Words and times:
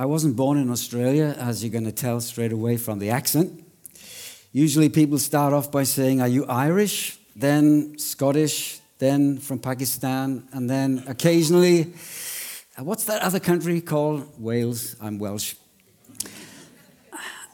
I 0.00 0.06
wasn't 0.06 0.34
born 0.34 0.56
in 0.56 0.70
Australia, 0.70 1.36
as 1.38 1.62
you're 1.62 1.70
going 1.70 1.84
to 1.84 1.92
tell 1.92 2.22
straight 2.22 2.52
away 2.52 2.78
from 2.78 3.00
the 3.00 3.10
accent. 3.10 3.62
Usually 4.50 4.88
people 4.88 5.18
start 5.18 5.52
off 5.52 5.70
by 5.70 5.82
saying, 5.82 6.22
Are 6.22 6.26
you 6.26 6.46
Irish? 6.46 7.18
Then 7.36 7.98
Scottish, 7.98 8.80
then 8.96 9.36
from 9.36 9.58
Pakistan, 9.58 10.48
and 10.52 10.70
then 10.70 11.04
occasionally, 11.06 11.92
uh, 12.78 12.84
what's 12.84 13.04
that 13.04 13.20
other 13.20 13.38
country 13.38 13.82
called? 13.82 14.26
Wales. 14.40 14.96
I'm 15.02 15.18
Welsh. 15.18 15.54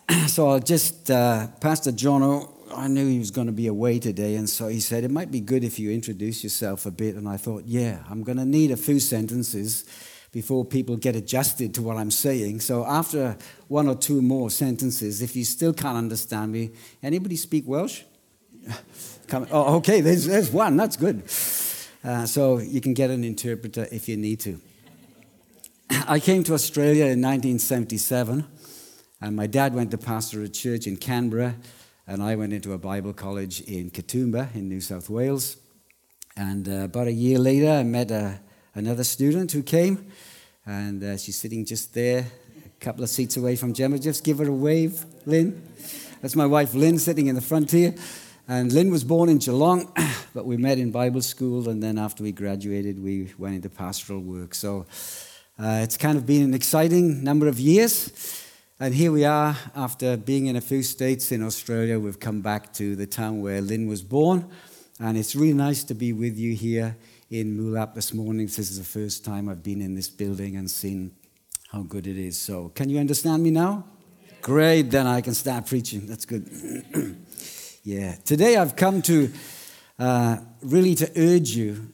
so 0.29 0.49
I'll 0.49 0.61
just, 0.61 1.11
uh, 1.11 1.49
Pastor 1.61 1.91
Jono, 1.91 2.53
I 2.73 2.87
knew 2.87 3.09
he 3.09 3.19
was 3.19 3.33
going 3.33 3.49
to 3.49 3.53
be 3.53 3.67
away 3.67 3.99
today, 3.99 4.37
and 4.37 4.49
so 4.49 4.69
he 4.69 4.79
said, 4.79 5.03
It 5.03 5.11
might 5.11 5.33
be 5.33 5.41
good 5.41 5.65
if 5.65 5.81
you 5.81 5.91
introduce 5.91 6.45
yourself 6.45 6.87
a 6.87 6.93
bit. 6.93 7.17
And 7.17 7.29
I 7.29 7.39
thought, 7.39 7.65
Yeah, 7.67 8.05
I'm 8.09 8.23
going 8.23 8.39
to 8.39 8.47
need 8.47 8.71
a 8.71 8.77
few 8.77 9.01
sentences 9.01 9.85
before 10.37 10.67
people 10.67 10.99
get 10.99 11.17
adjusted 11.17 11.73
to 11.73 11.81
what 11.81 11.97
I'm 11.97 12.11
saying. 12.11 12.61
So 12.61 12.85
after 12.85 13.39
one 13.69 13.89
or 13.89 13.95
two 13.95 14.21
more 14.21 14.51
sentences, 14.51 15.23
if 15.23 15.35
you 15.35 15.47
still 15.47 15.73
can't 15.73 15.97
understand 15.97 16.53
me, 16.53 16.73
anybody 17.03 17.37
speak 17.37 17.65
Welsh? 17.67 18.03
Come, 19.29 19.47
oh, 19.51 19.77
okay, 19.77 20.03
there's, 20.03 20.27
there's 20.27 20.51
one. 20.51 20.77
That's 20.77 20.99
good. 20.99 21.23
Uh, 22.05 22.27
so 22.27 22.59
you 22.59 22.83
can 22.83 22.93
get 22.93 23.09
an 23.09 23.25
interpreter 23.25 23.89
if 23.91 24.11
you 24.11 24.19
need 24.19 24.41
to. 24.41 24.61
I 26.07 26.21
came 26.21 26.45
to 26.45 26.53
Australia 26.53 27.05
in 27.05 27.23
1977, 27.23 28.47
and 29.23 29.37
my 29.37 29.47
dad 29.47 29.75
went 29.75 29.91
to 29.93 29.97
pastor 29.97 30.43
a 30.43 30.51
church 30.51 30.87
in 30.87 30.99
Canberra, 30.99 31.55
and 32.07 32.23
I 32.23 32.37
went 32.37 32.53
into 32.53 32.75
a 32.75 32.79
Bible 32.79 33.15
college 33.15 33.63
in 33.63 33.91
Katoomba 33.91 34.55
in 34.55 34.69
New 34.69 34.83
South 34.83 35.09
Wales. 35.09 35.57
And 36.37 36.69
uh, 36.69 36.85
about 36.85 37.07
a 37.07 37.13
year 37.13 37.39
later, 37.39 37.71
I 37.71 37.85
met 37.85 38.11
a, 38.11 38.39
another 38.75 39.03
student 39.03 39.51
who 39.53 39.63
came, 39.63 40.13
and 40.67 41.03
uh, 41.03 41.17
she's 41.17 41.37
sitting 41.37 41.65
just 41.65 41.95
there, 41.95 42.27
a 42.65 42.85
couple 42.85 43.05
of 43.05 43.09
seats 43.09 43.37
away 43.37 43.55
from 43.55 43.73
Gemma. 43.73 43.99
Just 43.99 44.25
give 44.25 44.39
her 44.39 44.49
a 44.49 44.53
wave, 44.53 45.05
Lynn. 45.25 45.63
That's 46.21 46.35
my 46.35 46.47
wife, 46.47 46.75
Lynn, 46.75 46.99
sitting 46.99 47.29
in 47.29 47.37
the 47.37 47.41
front 47.41 47.71
here. 47.71 47.95
And 48.49 48.73
Lynn 48.73 48.91
was 48.91 49.05
born 49.05 49.29
in 49.29 49.39
Geelong, 49.39 49.93
but 50.35 50.45
we 50.45 50.57
met 50.57 50.79
in 50.79 50.91
Bible 50.91 51.23
school, 51.23 51.69
and 51.69 51.81
then 51.81 51.99
after 51.99 52.25
we 52.25 52.33
graduated, 52.33 53.03
we 53.03 53.33
went 53.39 53.55
into 53.55 53.69
pastoral 53.69 54.21
work. 54.21 54.55
So 54.55 54.87
uh, 55.59 55.81
it's 55.83 55.97
kind 55.97 56.19
of 56.19 56.27
been 56.27 56.43
an 56.43 56.55
exciting 56.55 57.23
number 57.23 57.47
of 57.47 57.61
years. 57.61 58.43
And 58.81 58.93
here 58.93 59.13
we 59.13 59.25
are, 59.25 59.57
after 59.75 60.17
being 60.17 60.47
in 60.47 60.57
a 60.57 60.61
few 60.61 60.83
states 60.83 61.33
in 61.33 61.43
Australia, 61.43 61.99
we've 61.99 62.21
come 62.21 62.41
back 62.41 62.73
to 62.75 62.97
the 62.97 63.07
town 63.07 63.41
where 63.41 63.61
Lynn 63.61 63.87
was 63.87 64.03
born. 64.03 64.51
And 64.99 65.17
it's 65.17 65.37
really 65.37 65.55
nice 65.55 65.85
to 65.85 65.95
be 65.95 66.13
with 66.13 66.37
you 66.37 66.55
here 66.55 66.97
in 67.31 67.59
Moolap 67.59 67.95
this 67.95 68.15
morning. 68.15 68.47
This 68.47 68.59
is 68.59 68.79
the 68.79 68.85
first 68.85 69.25
time 69.25 69.49
I've 69.49 69.63
been 69.63 69.81
in 69.81 69.95
this 69.95 70.09
building 70.09 70.57
and 70.57 70.71
seen 70.71 71.13
how 71.73 71.83
good 71.83 72.07
it 72.07 72.17
is. 72.17 72.39
So, 72.39 72.69
can 72.69 72.89
you 72.89 72.99
understand 72.99 73.43
me 73.43 73.51
now? 73.51 73.85
Great, 74.43 74.91
then 74.91 75.07
I 75.09 75.21
can 75.21 75.35
start 75.35 75.67
preaching. 75.67 76.07
That's 76.07 76.25
good. 76.25 76.49
yeah. 77.83 78.15
Today 78.25 78.57
I've 78.57 78.77
come 78.77 79.03
to 79.03 79.33
uh, 79.99 80.39
really 80.63 80.95
to 80.95 81.11
urge 81.17 81.51
you 81.51 81.93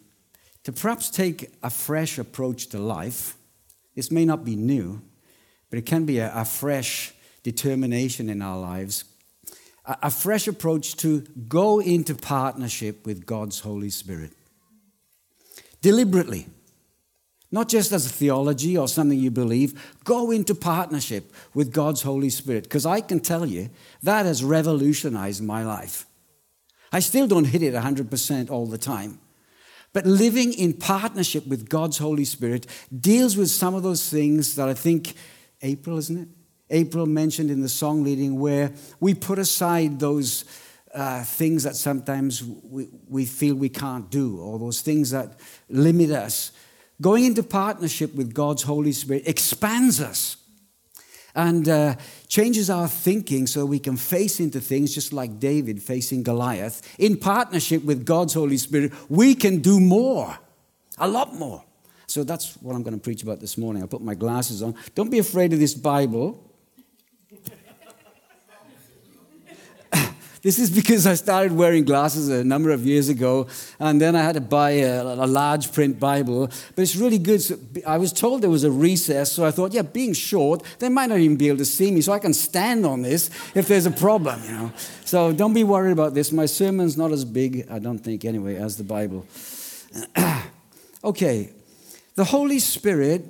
to 0.65 0.73
perhaps 0.73 1.09
take 1.09 1.51
a 1.63 1.71
fresh 1.71 2.19
approach 2.19 2.67
to 2.69 2.79
life. 2.79 3.37
This 3.97 4.11
may 4.11 4.27
not 4.27 4.45
be 4.45 4.55
new, 4.55 5.01
but 5.71 5.79
it 5.79 5.87
can 5.87 6.05
be 6.05 6.19
a, 6.19 6.31
a 6.35 6.45
fresh 6.45 7.15
determination 7.43 8.29
in 8.29 8.43
our 8.43 8.59
lives, 8.59 9.05
a 9.87 10.11
fresh 10.11 10.47
approach 10.47 10.97
to 10.97 11.23
go 11.49 11.81
into 11.81 12.15
partnership 12.15 13.07
with 13.07 13.25
God's 13.25 13.61
Holy 13.61 13.91
Spirit 13.91 14.33
deliberately. 15.83 16.47
Not 17.51 17.69
just 17.69 17.93
as 17.93 18.07
a 18.07 18.09
theology 18.09 18.79
or 18.79 18.89
something 18.89 19.19
you 19.19 19.31
believe, 19.31 19.99
go 20.05 20.31
into 20.31 20.55
partnership 20.55 21.31
with 21.53 21.71
God's 21.71 22.01
Holy 22.01 22.31
Spirit. 22.31 22.65
Because 22.65 22.87
I 22.87 23.03
can 23.03 23.21
tell 23.21 23.45
you, 23.45 23.69
that 24.03 24.25
has 24.25 24.43
revolutionized 24.43 25.43
my 25.43 25.63
life. 25.63 26.07
I 26.91 27.01
still 27.01 27.27
don't 27.27 27.45
hit 27.45 27.63
it 27.63 27.75
100% 27.75 28.51
all 28.51 28.65
the 28.65 28.79
time. 28.79 29.21
But 29.93 30.07
living 30.07 30.55
in 30.55 30.73
partnership 30.73 31.47
with 31.47 31.69
God's 31.69 31.99
Holy 31.99 32.25
Spirit 32.25 32.67
deals 32.99 33.37
with 33.37 33.51
some 33.51 33.75
of 33.75 33.83
those 33.83 34.09
things 34.09 34.55
that 34.55 34.71
I 34.71 34.75
think 34.75 35.13
April, 35.61 35.99
isn't 35.99 36.19
it? 36.19 36.29
April 36.71 37.05
mentioned 37.05 37.51
in 37.51 37.61
the 37.61 37.69
song 37.69 38.03
leading, 38.03 38.41
where 38.41 38.73
we 38.99 39.13
put 39.13 39.39
aside 39.39 40.01
those 40.01 40.47
uh, 40.95 41.25
things 41.25 41.63
that 41.63 41.77
sometimes 41.77 42.43
we, 42.45 42.89
we 43.09 43.25
feel 43.25 43.55
we 43.55 43.69
can't 43.69 44.11
do, 44.11 44.39
or 44.39 44.59
those 44.59 44.81
things 44.81 45.11
that 45.11 45.39
limit 45.69 46.11
us. 46.11 46.53
Going 47.01 47.25
into 47.25 47.43
partnership 47.43 48.15
with 48.15 48.35
God's 48.35 48.63
Holy 48.63 48.93
Spirit 48.93 49.25
expands 49.27 50.01
us 50.01 50.37
and 51.35 51.69
uh, 51.69 51.97
changes 52.29 52.69
our 52.69 52.89
thinking 52.89 53.47
so 53.47 53.65
we 53.65 53.79
can 53.79 53.97
face 53.97 54.39
into 54.39 54.61
things 54.61 54.95
just 54.95 55.13
like 55.13 55.41
David 55.41 55.83
facing 55.83 56.23
Goliath. 56.23 56.83
In 56.99 57.17
partnership 57.17 57.85
with 57.85 58.05
God's 58.05 58.35
Holy 58.35 58.59
Spirit, 58.59 58.93
we 59.09 59.35
can 59.35 59.61
do 59.61 59.81
more, 59.81 60.39
a 60.99 61.09
lot 61.09 61.35
more. 61.35 61.65
So 62.07 62.25
that's 62.25 62.55
what 62.61 62.77
I'm 62.77 62.83
going 62.83 62.95
to 62.95 63.01
preach 63.01 63.23
about 63.23 63.41
this 63.41 63.57
morning. 63.57 63.83
I 63.83 63.87
put 63.87 64.03
my 64.03 64.15
glasses 64.15 64.63
on. 64.63 64.75
Don't 64.95 65.11
be 65.11 65.19
afraid 65.19 65.55
of 65.55 65.59
this 65.59 65.73
Bible. 65.73 66.52
This 70.43 70.59
is 70.59 70.71
because 70.71 71.07
I 71.07 71.15
started 71.15 71.53
wearing 71.53 71.85
glasses 71.85 72.29
a 72.29 72.43
number 72.43 72.71
of 72.71 72.85
years 72.85 73.09
ago, 73.09 73.47
and 73.79 74.01
then 74.01 74.17
I 74.17 74.23
had 74.23 74.35
to 74.35 74.41
buy 74.41 74.71
a, 74.71 75.01
a 75.01 75.27
large 75.27 75.73
print 75.73 76.01
Bible. 76.01 76.49
But 76.75 76.83
it's 76.83 76.97
really 76.97 77.19
good. 77.19 77.41
So 77.43 77.57
I 77.87 77.97
was 77.99 78.13
told 78.13 78.43
there 78.43 78.51
was 78.51 78.65
a 78.65 78.71
recess, 78.71 79.31
so 79.31 79.45
I 79.45 79.53
thought, 79.53 79.73
yeah, 79.73 79.83
being 79.83 80.13
short, 80.15 80.65
they 80.81 80.89
might 80.89 81.11
not 81.11 81.21
even 81.21 81.37
be 81.37 81.47
able 81.47 81.59
to 81.59 81.65
see 81.65 81.93
me, 81.93 82.01
so 82.01 82.13
I 82.13 82.19
can 82.19 82.35
stand 82.35 82.85
on 82.85 83.03
this 83.03 83.31
if 83.55 83.69
there's 83.69 83.87
a 83.87 83.93
problem, 83.93 84.43
you 84.43 84.51
know. 84.51 84.73
So 85.05 85.33
don't 85.33 85.55
be 85.55 85.63
worried 85.63 85.93
about 85.93 86.15
this. 86.15 86.33
My 86.33 86.47
sermon's 86.47 86.97
not 86.97 87.13
as 87.13 87.25
big, 87.25 87.69
I 87.71 87.79
don't 87.79 88.01
think, 88.01 88.25
anyway, 88.25 88.57
as 88.57 88.77
the 88.77 88.85
Bible. 88.85 89.25
okay, 91.05 91.53
the 92.17 92.25
Holy 92.25 92.59
Spirit 92.59 93.27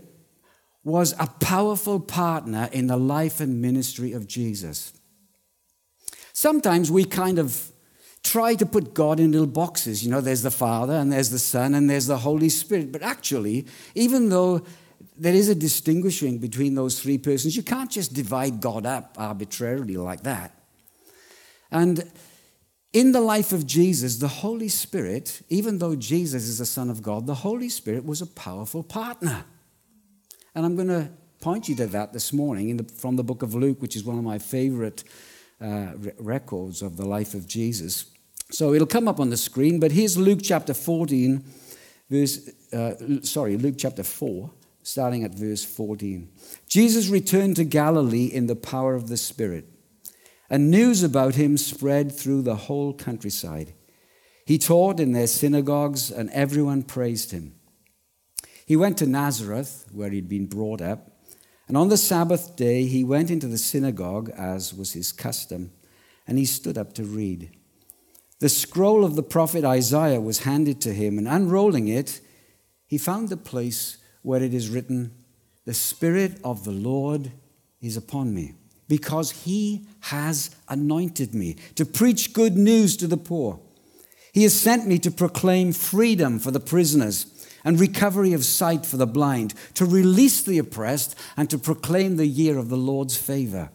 was 0.82 1.14
a 1.18 1.26
powerful 1.26 2.00
partner 2.00 2.70
in 2.72 2.86
the 2.86 2.96
life 2.96 3.38
and 3.38 3.60
ministry 3.60 4.12
of 4.12 4.26
Jesus. 4.26 4.94
Sometimes 6.42 6.90
we 6.90 7.04
kind 7.04 7.38
of 7.38 7.70
try 8.24 8.56
to 8.56 8.66
put 8.66 8.94
God 8.94 9.20
in 9.20 9.30
little 9.30 9.46
boxes. 9.46 10.04
You 10.04 10.10
know, 10.10 10.20
there's 10.20 10.42
the 10.42 10.50
Father, 10.50 10.94
and 10.94 11.12
there's 11.12 11.30
the 11.30 11.38
Son, 11.38 11.72
and 11.72 11.88
there's 11.88 12.08
the 12.08 12.18
Holy 12.18 12.48
Spirit. 12.48 12.90
But 12.90 13.00
actually, 13.00 13.64
even 13.94 14.28
though 14.28 14.62
there 15.16 15.34
is 15.34 15.48
a 15.48 15.54
distinguishing 15.54 16.38
between 16.38 16.74
those 16.74 17.00
three 17.00 17.16
persons, 17.16 17.56
you 17.56 17.62
can't 17.62 17.92
just 17.92 18.12
divide 18.12 18.60
God 18.60 18.86
up 18.86 19.14
arbitrarily 19.18 19.96
like 19.96 20.24
that. 20.24 20.50
And 21.70 22.10
in 22.92 23.12
the 23.12 23.20
life 23.20 23.52
of 23.52 23.64
Jesus, 23.64 24.16
the 24.16 24.42
Holy 24.42 24.68
Spirit, 24.68 25.42
even 25.48 25.78
though 25.78 25.94
Jesus 25.94 26.48
is 26.48 26.58
the 26.58 26.66
Son 26.66 26.90
of 26.90 27.02
God, 27.02 27.28
the 27.28 27.36
Holy 27.36 27.68
Spirit 27.68 28.04
was 28.04 28.20
a 28.20 28.26
powerful 28.26 28.82
partner. 28.82 29.44
And 30.56 30.66
I'm 30.66 30.74
going 30.74 30.88
to 30.88 31.08
point 31.40 31.68
you 31.68 31.76
to 31.76 31.86
that 31.86 32.12
this 32.12 32.32
morning 32.32 32.78
the, 32.78 32.84
from 32.94 33.14
the 33.14 33.22
book 33.22 33.44
of 33.44 33.54
Luke, 33.54 33.80
which 33.80 33.94
is 33.94 34.02
one 34.02 34.18
of 34.18 34.24
my 34.24 34.40
favorite 34.40 35.04
uh, 35.62 35.92
records 36.18 36.82
of 36.82 36.96
the 36.96 37.06
life 37.06 37.34
of 37.34 37.46
Jesus. 37.46 38.06
So 38.50 38.74
it'll 38.74 38.86
come 38.86 39.08
up 39.08 39.20
on 39.20 39.30
the 39.30 39.36
screen, 39.36 39.80
but 39.80 39.92
here's 39.92 40.16
Luke 40.16 40.40
chapter 40.42 40.74
14, 40.74 41.44
verse, 42.10 42.50
uh, 42.72 42.94
sorry, 43.22 43.56
Luke 43.56 43.76
chapter 43.78 44.02
4, 44.02 44.50
starting 44.82 45.24
at 45.24 45.34
verse 45.34 45.64
14. 45.64 46.28
Jesus 46.68 47.08
returned 47.08 47.56
to 47.56 47.64
Galilee 47.64 48.26
in 48.26 48.46
the 48.46 48.56
power 48.56 48.94
of 48.94 49.08
the 49.08 49.16
Spirit, 49.16 49.66
and 50.50 50.70
news 50.70 51.02
about 51.02 51.36
him 51.36 51.56
spread 51.56 52.12
through 52.12 52.42
the 52.42 52.56
whole 52.56 52.92
countryside. 52.92 53.72
He 54.44 54.58
taught 54.58 55.00
in 55.00 55.12
their 55.12 55.28
synagogues, 55.28 56.10
and 56.10 56.28
everyone 56.30 56.82
praised 56.82 57.30
him. 57.30 57.54
He 58.66 58.76
went 58.76 58.98
to 58.98 59.06
Nazareth, 59.06 59.86
where 59.92 60.10
he'd 60.10 60.28
been 60.28 60.46
brought 60.46 60.82
up. 60.82 61.11
And 61.68 61.76
on 61.76 61.88
the 61.88 61.96
Sabbath 61.96 62.56
day, 62.56 62.84
he 62.84 63.04
went 63.04 63.30
into 63.30 63.46
the 63.46 63.58
synagogue, 63.58 64.30
as 64.30 64.74
was 64.74 64.92
his 64.92 65.12
custom, 65.12 65.72
and 66.26 66.38
he 66.38 66.44
stood 66.44 66.76
up 66.76 66.92
to 66.94 67.04
read. 67.04 67.50
The 68.40 68.48
scroll 68.48 69.04
of 69.04 69.14
the 69.14 69.22
prophet 69.22 69.64
Isaiah 69.64 70.20
was 70.20 70.40
handed 70.40 70.80
to 70.82 70.92
him, 70.92 71.18
and 71.18 71.28
unrolling 71.28 71.88
it, 71.88 72.20
he 72.86 72.98
found 72.98 73.28
the 73.28 73.36
place 73.36 73.98
where 74.22 74.42
it 74.42 74.52
is 74.52 74.68
written, 74.68 75.12
The 75.64 75.74
Spirit 75.74 76.40
of 76.42 76.64
the 76.64 76.72
Lord 76.72 77.32
is 77.80 77.96
upon 77.96 78.34
me, 78.34 78.54
because 78.88 79.30
he 79.30 79.86
has 80.00 80.50
anointed 80.68 81.34
me 81.34 81.56
to 81.76 81.86
preach 81.86 82.32
good 82.32 82.56
news 82.56 82.96
to 82.96 83.06
the 83.06 83.16
poor. 83.16 83.60
He 84.32 84.42
has 84.42 84.54
sent 84.54 84.86
me 84.86 84.98
to 85.00 85.10
proclaim 85.10 85.72
freedom 85.72 86.38
for 86.38 86.50
the 86.50 86.60
prisoners 86.60 87.26
and 87.64 87.78
recovery 87.78 88.32
of 88.32 88.44
sight 88.44 88.84
for 88.84 88.96
the 88.96 89.06
blind, 89.06 89.54
to 89.74 89.84
release 89.84 90.42
the 90.42 90.58
oppressed, 90.58 91.18
and 91.36 91.48
to 91.50 91.58
proclaim 91.58 92.16
the 92.16 92.26
year 92.26 92.58
of 92.58 92.68
the 92.68 92.76
Lord's 92.76 93.16
favor. 93.16 93.70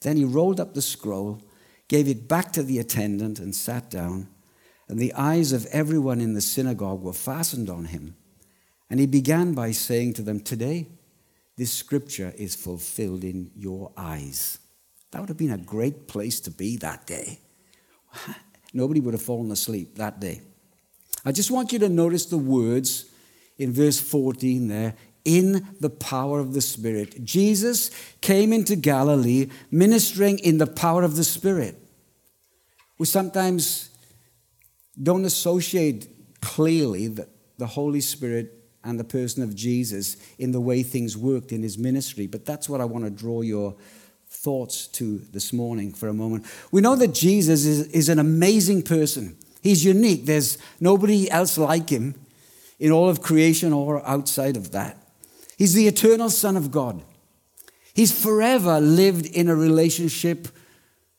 Then 0.00 0.16
he 0.16 0.24
rolled 0.24 0.60
up 0.60 0.74
the 0.74 0.82
scroll, 0.82 1.42
gave 1.88 2.08
it 2.08 2.28
back 2.28 2.52
to 2.52 2.62
the 2.62 2.78
attendant, 2.78 3.38
and 3.38 3.54
sat 3.54 3.90
down. 3.90 4.28
And 4.88 4.98
the 4.98 5.12
eyes 5.14 5.52
of 5.52 5.66
everyone 5.66 6.20
in 6.20 6.34
the 6.34 6.40
synagogue 6.40 7.02
were 7.02 7.12
fastened 7.12 7.68
on 7.68 7.86
him. 7.86 8.16
And 8.88 9.00
he 9.00 9.06
began 9.06 9.52
by 9.52 9.72
saying 9.72 10.14
to 10.14 10.22
them, 10.22 10.40
Today, 10.40 10.88
this 11.56 11.72
scripture 11.72 12.32
is 12.38 12.54
fulfilled 12.54 13.24
in 13.24 13.50
your 13.54 13.92
eyes. 13.96 14.60
That 15.10 15.20
would 15.20 15.28
have 15.28 15.38
been 15.38 15.50
a 15.50 15.58
great 15.58 16.06
place 16.06 16.40
to 16.40 16.50
be 16.50 16.76
that 16.78 17.06
day. 17.06 17.40
Nobody 18.72 19.00
would 19.00 19.14
have 19.14 19.22
fallen 19.22 19.50
asleep 19.50 19.96
that 19.96 20.20
day. 20.20 20.40
I 21.24 21.32
just 21.32 21.50
want 21.50 21.72
you 21.72 21.78
to 21.80 21.88
notice 21.88 22.26
the 22.26 22.38
words 22.38 23.06
in 23.58 23.72
verse 23.72 24.00
14 24.00 24.68
there 24.68 24.94
in 25.24 25.66
the 25.80 25.90
power 25.90 26.40
of 26.40 26.54
the 26.54 26.60
Spirit. 26.60 27.22
Jesus 27.22 27.90
came 28.22 28.50
into 28.52 28.76
Galilee 28.76 29.50
ministering 29.70 30.38
in 30.38 30.56
the 30.56 30.66
power 30.66 31.02
of 31.02 31.16
the 31.16 31.24
Spirit. 31.24 31.76
We 32.98 33.04
sometimes 33.04 33.90
don't 35.00 35.26
associate 35.26 36.08
clearly 36.40 37.08
that 37.08 37.28
the 37.58 37.66
Holy 37.66 38.00
Spirit 38.00 38.54
and 38.82 38.98
the 38.98 39.04
person 39.04 39.42
of 39.42 39.54
Jesus 39.54 40.16
in 40.38 40.52
the 40.52 40.60
way 40.60 40.82
things 40.82 41.16
worked 41.16 41.52
in 41.52 41.62
his 41.62 41.76
ministry, 41.76 42.26
but 42.26 42.46
that's 42.46 42.68
what 42.68 42.80
I 42.80 42.86
want 42.86 43.04
to 43.04 43.10
draw 43.10 43.42
your 43.42 43.76
thoughts 44.28 44.86
to 44.86 45.18
this 45.18 45.52
morning 45.52 45.92
for 45.92 46.08
a 46.08 46.14
moment. 46.14 46.46
We 46.70 46.80
know 46.80 46.96
that 46.96 47.12
Jesus 47.12 47.66
is, 47.66 47.88
is 47.88 48.08
an 48.08 48.18
amazing 48.18 48.82
person. 48.82 49.36
He's 49.62 49.84
unique. 49.84 50.24
There's 50.24 50.56
nobody 50.80 51.30
else 51.30 51.58
like 51.58 51.90
him 51.90 52.14
in 52.78 52.92
all 52.92 53.08
of 53.08 53.22
creation 53.22 53.72
or 53.72 54.06
outside 54.06 54.56
of 54.56 54.70
that. 54.72 54.96
He's 55.56 55.74
the 55.74 55.88
eternal 55.88 56.30
Son 56.30 56.56
of 56.56 56.70
God. 56.70 57.02
He's 57.92 58.12
forever 58.12 58.80
lived 58.80 59.26
in 59.26 59.48
a 59.48 59.56
relationship 59.56 60.48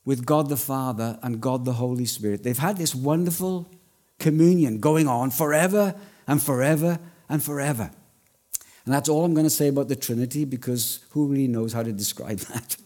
with 0.04 0.24
God 0.24 0.48
the 0.48 0.56
Father 0.56 1.18
and 1.22 1.40
God 1.40 1.64
the 1.64 1.74
Holy 1.74 2.06
Spirit. 2.06 2.42
They've 2.42 2.56
had 2.56 2.78
this 2.78 2.94
wonderful 2.94 3.70
communion 4.18 4.80
going 4.80 5.06
on 5.06 5.30
forever 5.30 5.94
and 6.26 6.42
forever 6.42 6.98
and 7.28 7.42
forever. 7.42 7.90
And 8.84 8.94
that's 8.94 9.08
all 9.08 9.24
I'm 9.24 9.34
going 9.34 9.46
to 9.46 9.50
say 9.50 9.68
about 9.68 9.88
the 9.88 9.96
Trinity 9.96 10.46
because 10.46 11.00
who 11.10 11.26
really 11.26 11.48
knows 11.48 11.72
how 11.72 11.82
to 11.82 11.92
describe 11.92 12.38
that? 12.52 12.76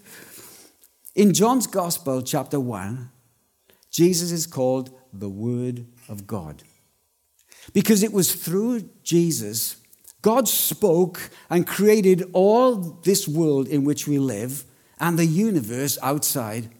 In 1.14 1.32
John's 1.32 1.68
Gospel, 1.68 2.22
chapter 2.22 2.58
1, 2.58 3.10
Jesus 3.90 4.32
is 4.32 4.48
called 4.48 4.90
the 5.12 5.28
Word 5.28 5.86
of 6.08 6.26
God. 6.26 6.64
Because 7.72 8.02
it 8.02 8.12
was 8.12 8.34
through 8.34 8.88
Jesus, 9.02 9.76
God 10.22 10.48
spoke 10.48 11.30
and 11.50 11.66
created 11.66 12.28
all 12.32 12.76
this 12.76 13.26
world 13.28 13.68
in 13.68 13.84
which 13.84 14.06
we 14.06 14.18
live 14.18 14.64
and 14.98 15.18
the 15.18 15.26
universe 15.26 15.98
outside. 16.02 16.70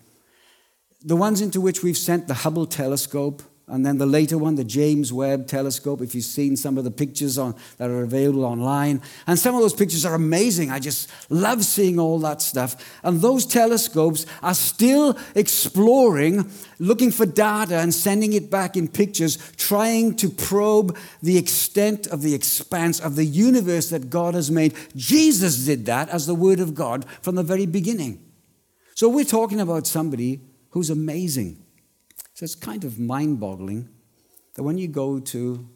The 1.03 1.17
ones 1.17 1.41
into 1.41 1.61
which 1.61 1.83
we've 1.83 1.99
sent 1.99 2.27
the 2.27 2.35
Hubble 2.35 2.67
telescope, 2.67 3.43
and 3.67 3.85
then 3.85 3.97
the 3.97 4.05
later 4.05 4.37
one, 4.37 4.57
the 4.57 4.65
James 4.65 5.11
Webb 5.11 5.47
Telescope, 5.47 6.03
if 6.03 6.15
you've 6.15 6.25
seen 6.25 6.55
some 6.55 6.77
of 6.77 6.85
the 6.85 6.91
pictures 6.91 7.39
on, 7.39 7.55
that 7.79 7.89
are 7.89 8.03
available 8.03 8.45
online. 8.45 9.01
And 9.27 9.39
some 9.39 9.55
of 9.55 9.63
those 9.63 9.73
pictures 9.73 10.05
are 10.05 10.15
amazing. 10.15 10.71
I 10.71 10.79
just 10.79 11.11
love 11.31 11.65
seeing 11.65 11.99
all 11.99 12.19
that 12.19 12.43
stuff. 12.43 13.01
And 13.03 13.23
those 13.23 13.47
telescopes 13.47 14.27
are 14.43 14.53
still 14.53 15.17
exploring, 15.35 16.51
looking 16.79 17.11
for 17.11 17.25
data 17.25 17.79
and 17.79 17.95
sending 17.95 18.35
it 18.35 18.51
back 18.51 18.77
in 18.77 18.87
pictures, 18.87 19.39
trying 19.57 20.15
to 20.17 20.29
probe 20.29 20.95
the 21.23 21.39
extent 21.39 22.07
of 22.09 22.21
the 22.21 22.35
expanse 22.35 23.01
of 23.01 23.17
the 23.17 23.25
universe 23.25 23.89
that 23.89 24.11
God 24.11 24.35
has 24.35 24.51
made. 24.51 24.75
Jesus 24.95 25.65
did 25.65 25.87
that 25.87 26.11
as 26.11 26.27
the 26.27 26.35
Word 26.35 26.61
of 26.61 26.75
God 26.75 27.07
from 27.23 27.35
the 27.35 27.43
very 27.43 27.65
beginning. 27.65 28.23
So 28.95 29.09
we're 29.09 29.25
talking 29.25 29.59
about 29.59 29.87
somebody 29.87 30.43
who's 30.69 30.91
amazing. 30.91 31.64
So 32.35 32.43
it's 32.43 32.57
kind 32.57 32.83
of 32.83 32.99
mind 32.99 33.39
boggling 33.39 33.89
that 34.55 34.65
when 34.65 34.77
you 34.77 34.89
go 34.89 35.21
to 35.21 35.69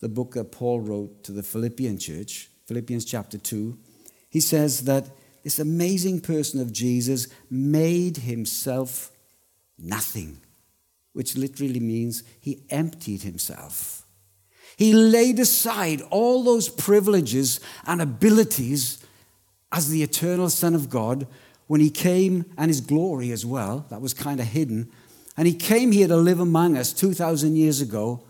the 0.00 0.08
book 0.08 0.34
that 0.34 0.50
Paul 0.50 0.80
wrote 0.80 1.22
to 1.24 1.32
the 1.32 1.42
Philippian 1.42 1.98
church, 1.98 2.48
Philippians 2.66 3.04
chapter 3.04 3.38
2, 3.38 3.78
he 4.28 4.40
says 4.40 4.82
that 4.82 5.08
this 5.44 5.60
amazing 5.60 6.20
person 6.20 6.60
of 6.60 6.72
Jesus 6.72 7.28
made 7.48 8.18
himself 8.18 9.12
nothing, 9.78 10.40
which 11.12 11.36
literally 11.36 11.80
means 11.80 12.24
he 12.40 12.64
emptied 12.70 13.22
himself. 13.22 14.04
He 14.76 14.92
laid 14.92 15.38
aside 15.38 16.02
all 16.10 16.42
those 16.42 16.68
privileges 16.68 17.60
and 17.86 18.02
abilities 18.02 19.04
as 19.70 19.88
the 19.88 20.02
eternal 20.02 20.50
Son 20.50 20.74
of 20.74 20.90
God 20.90 21.26
when 21.68 21.80
he 21.80 21.90
came, 21.90 22.46
and 22.58 22.68
his 22.68 22.80
glory 22.80 23.30
as 23.30 23.46
well, 23.46 23.86
that 23.90 24.00
was 24.00 24.12
kind 24.12 24.40
of 24.40 24.46
hidden, 24.46 24.90
and 25.40 25.46
he 25.46 25.54
came 25.54 25.90
here 25.90 26.06
to 26.06 26.18
live 26.18 26.38
among 26.38 26.76
us 26.76 26.92
2,000 26.92 27.56
years 27.56 27.80
ago 27.80 28.20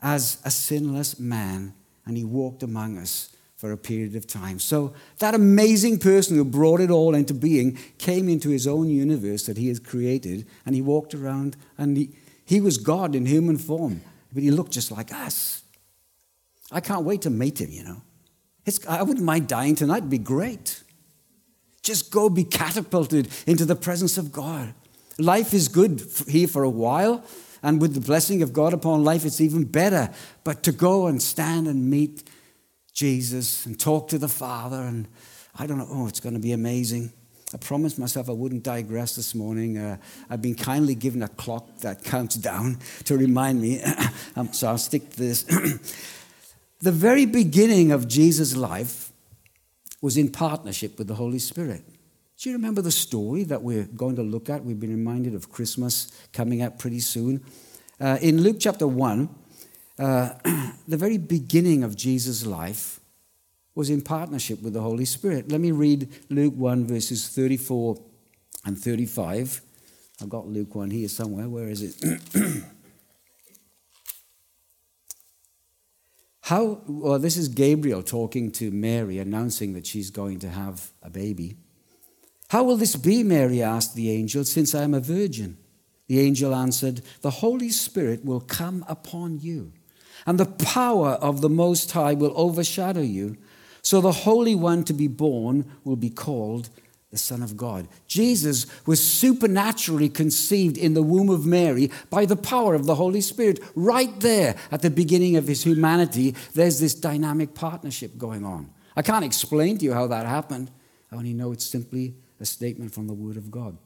as 0.00 0.38
a 0.46 0.50
sinless 0.50 1.20
man, 1.20 1.74
and 2.06 2.16
he 2.16 2.24
walked 2.24 2.62
among 2.62 2.96
us 2.96 3.36
for 3.58 3.70
a 3.70 3.76
period 3.76 4.16
of 4.16 4.26
time. 4.26 4.58
So, 4.58 4.94
that 5.18 5.34
amazing 5.34 5.98
person 5.98 6.38
who 6.38 6.46
brought 6.46 6.80
it 6.80 6.90
all 6.90 7.14
into 7.14 7.34
being 7.34 7.76
came 7.98 8.30
into 8.30 8.48
his 8.48 8.66
own 8.66 8.88
universe 8.88 9.44
that 9.44 9.58
he 9.58 9.68
had 9.68 9.84
created, 9.84 10.46
and 10.64 10.74
he 10.74 10.80
walked 10.80 11.12
around, 11.12 11.54
and 11.76 11.98
he, 11.98 12.16
he 12.46 12.62
was 12.62 12.78
God 12.78 13.14
in 13.14 13.26
human 13.26 13.58
form, 13.58 14.00
but 14.32 14.42
he 14.42 14.50
looked 14.50 14.72
just 14.72 14.90
like 14.90 15.12
us. 15.12 15.62
I 16.72 16.80
can't 16.80 17.04
wait 17.04 17.20
to 17.22 17.30
meet 17.30 17.60
him, 17.60 17.70
you 17.70 17.84
know. 17.84 18.00
It's, 18.64 18.86
I 18.86 19.02
wouldn't 19.02 19.26
mind 19.26 19.48
dying 19.48 19.74
tonight, 19.74 19.98
it'd 19.98 20.08
be 20.08 20.16
great. 20.16 20.82
Just 21.82 22.10
go 22.10 22.30
be 22.30 22.44
catapulted 22.44 23.28
into 23.46 23.66
the 23.66 23.76
presence 23.76 24.16
of 24.16 24.32
God. 24.32 24.72
Life 25.18 25.52
is 25.52 25.66
good 25.66 26.02
here 26.28 26.46
for 26.46 26.62
a 26.62 26.70
while, 26.70 27.24
and 27.62 27.80
with 27.80 27.94
the 27.94 28.00
blessing 28.00 28.42
of 28.42 28.52
God 28.52 28.72
upon 28.72 29.02
life, 29.02 29.24
it's 29.24 29.40
even 29.40 29.64
better. 29.64 30.10
But 30.44 30.62
to 30.62 30.72
go 30.72 31.08
and 31.08 31.20
stand 31.20 31.66
and 31.66 31.90
meet 31.90 32.22
Jesus 32.92 33.66
and 33.66 33.78
talk 33.78 34.08
to 34.08 34.18
the 34.18 34.28
Father, 34.28 34.80
and 34.80 35.08
I 35.58 35.66
don't 35.66 35.78
know, 35.78 35.88
oh, 35.90 36.06
it's 36.06 36.20
going 36.20 36.34
to 36.34 36.40
be 36.40 36.52
amazing. 36.52 37.12
I 37.52 37.56
promised 37.56 37.98
myself 37.98 38.28
I 38.28 38.32
wouldn't 38.32 38.62
digress 38.62 39.16
this 39.16 39.34
morning. 39.34 39.78
Uh, 39.78 39.96
I've 40.28 40.42
been 40.42 40.54
kindly 40.54 40.94
given 40.94 41.22
a 41.22 41.28
clock 41.28 41.78
that 41.78 42.04
counts 42.04 42.36
down 42.36 42.78
to 43.04 43.16
remind 43.16 43.60
me, 43.60 43.82
um, 44.36 44.52
so 44.52 44.68
I'll 44.68 44.78
stick 44.78 45.10
to 45.10 45.18
this. 45.18 45.42
the 46.80 46.92
very 46.92 47.26
beginning 47.26 47.90
of 47.90 48.06
Jesus' 48.06 48.54
life 48.54 49.12
was 50.00 50.16
in 50.16 50.30
partnership 50.30 50.96
with 50.96 51.08
the 51.08 51.14
Holy 51.14 51.40
Spirit. 51.40 51.82
Do 52.40 52.48
you 52.50 52.54
remember 52.54 52.82
the 52.82 52.92
story 52.92 53.42
that 53.44 53.62
we're 53.64 53.86
going 53.86 54.14
to 54.14 54.22
look 54.22 54.48
at? 54.48 54.64
We've 54.64 54.78
been 54.78 54.90
reminded 54.90 55.34
of 55.34 55.50
Christmas 55.50 56.12
coming 56.32 56.62
up 56.62 56.78
pretty 56.78 57.00
soon. 57.00 57.44
Uh, 58.00 58.16
in 58.22 58.40
Luke 58.42 58.58
chapter 58.60 58.86
1, 58.86 59.28
uh, 59.98 60.34
the 60.86 60.96
very 60.96 61.18
beginning 61.18 61.82
of 61.82 61.96
Jesus' 61.96 62.46
life 62.46 63.00
was 63.74 63.90
in 63.90 64.02
partnership 64.02 64.62
with 64.62 64.72
the 64.72 64.80
Holy 64.80 65.04
Spirit. 65.04 65.50
Let 65.50 65.60
me 65.60 65.72
read 65.72 66.08
Luke 66.30 66.54
1, 66.54 66.86
verses 66.86 67.26
34 67.26 68.00
and 68.64 68.78
35. 68.78 69.60
I've 70.22 70.28
got 70.28 70.46
Luke 70.46 70.76
1 70.76 70.90
here 70.90 71.08
somewhere. 71.08 71.48
Where 71.48 71.66
is 71.66 71.82
it? 71.82 72.22
How, 76.42 76.82
well, 76.86 77.18
this 77.18 77.36
is 77.36 77.48
Gabriel 77.48 78.04
talking 78.04 78.52
to 78.52 78.70
Mary, 78.70 79.18
announcing 79.18 79.72
that 79.72 79.88
she's 79.88 80.10
going 80.10 80.38
to 80.38 80.50
have 80.50 80.92
a 81.02 81.10
baby. 81.10 81.56
How 82.50 82.62
will 82.64 82.76
this 82.76 82.96
be, 82.96 83.22
Mary 83.22 83.62
asked 83.62 83.94
the 83.94 84.10
angel, 84.10 84.44
since 84.44 84.74
I 84.74 84.82
am 84.82 84.94
a 84.94 85.00
virgin? 85.00 85.58
The 86.06 86.20
angel 86.20 86.54
answered, 86.54 87.02
The 87.20 87.30
Holy 87.30 87.68
Spirit 87.68 88.24
will 88.24 88.40
come 88.40 88.84
upon 88.88 89.40
you, 89.40 89.72
and 90.26 90.40
the 90.40 90.46
power 90.46 91.10
of 91.10 91.42
the 91.42 91.50
Most 91.50 91.92
High 91.92 92.14
will 92.14 92.32
overshadow 92.34 93.02
you. 93.02 93.36
So 93.82 94.00
the 94.00 94.12
Holy 94.12 94.54
One 94.54 94.82
to 94.84 94.94
be 94.94 95.08
born 95.08 95.70
will 95.84 95.96
be 95.96 96.10
called 96.10 96.70
the 97.10 97.18
Son 97.18 97.42
of 97.42 97.56
God. 97.56 97.88
Jesus 98.06 98.66
was 98.86 99.02
supernaturally 99.02 100.08
conceived 100.08 100.76
in 100.76 100.94
the 100.94 101.02
womb 101.02 101.30
of 101.30 101.46
Mary 101.46 101.90
by 102.10 102.26
the 102.26 102.36
power 102.36 102.74
of 102.74 102.86
the 102.86 102.94
Holy 102.94 103.20
Spirit. 103.20 103.60
Right 103.74 104.18
there 104.20 104.56
at 104.70 104.82
the 104.82 104.90
beginning 104.90 105.36
of 105.36 105.46
his 105.46 105.64
humanity, 105.64 106.34
there's 106.54 106.80
this 106.80 106.94
dynamic 106.94 107.54
partnership 107.54 108.18
going 108.18 108.44
on. 108.44 108.70
I 108.96 109.02
can't 109.02 109.24
explain 109.24 109.78
to 109.78 109.84
you 109.84 109.94
how 109.94 110.06
that 110.08 110.26
happened. 110.26 110.70
I 111.10 111.16
only 111.16 111.32
know 111.32 111.52
it's 111.52 111.64
simply 111.64 112.14
a 112.40 112.44
statement 112.44 112.92
from 112.92 113.06
the 113.06 113.14
Word 113.14 113.36
of 113.36 113.50
God. 113.50 113.76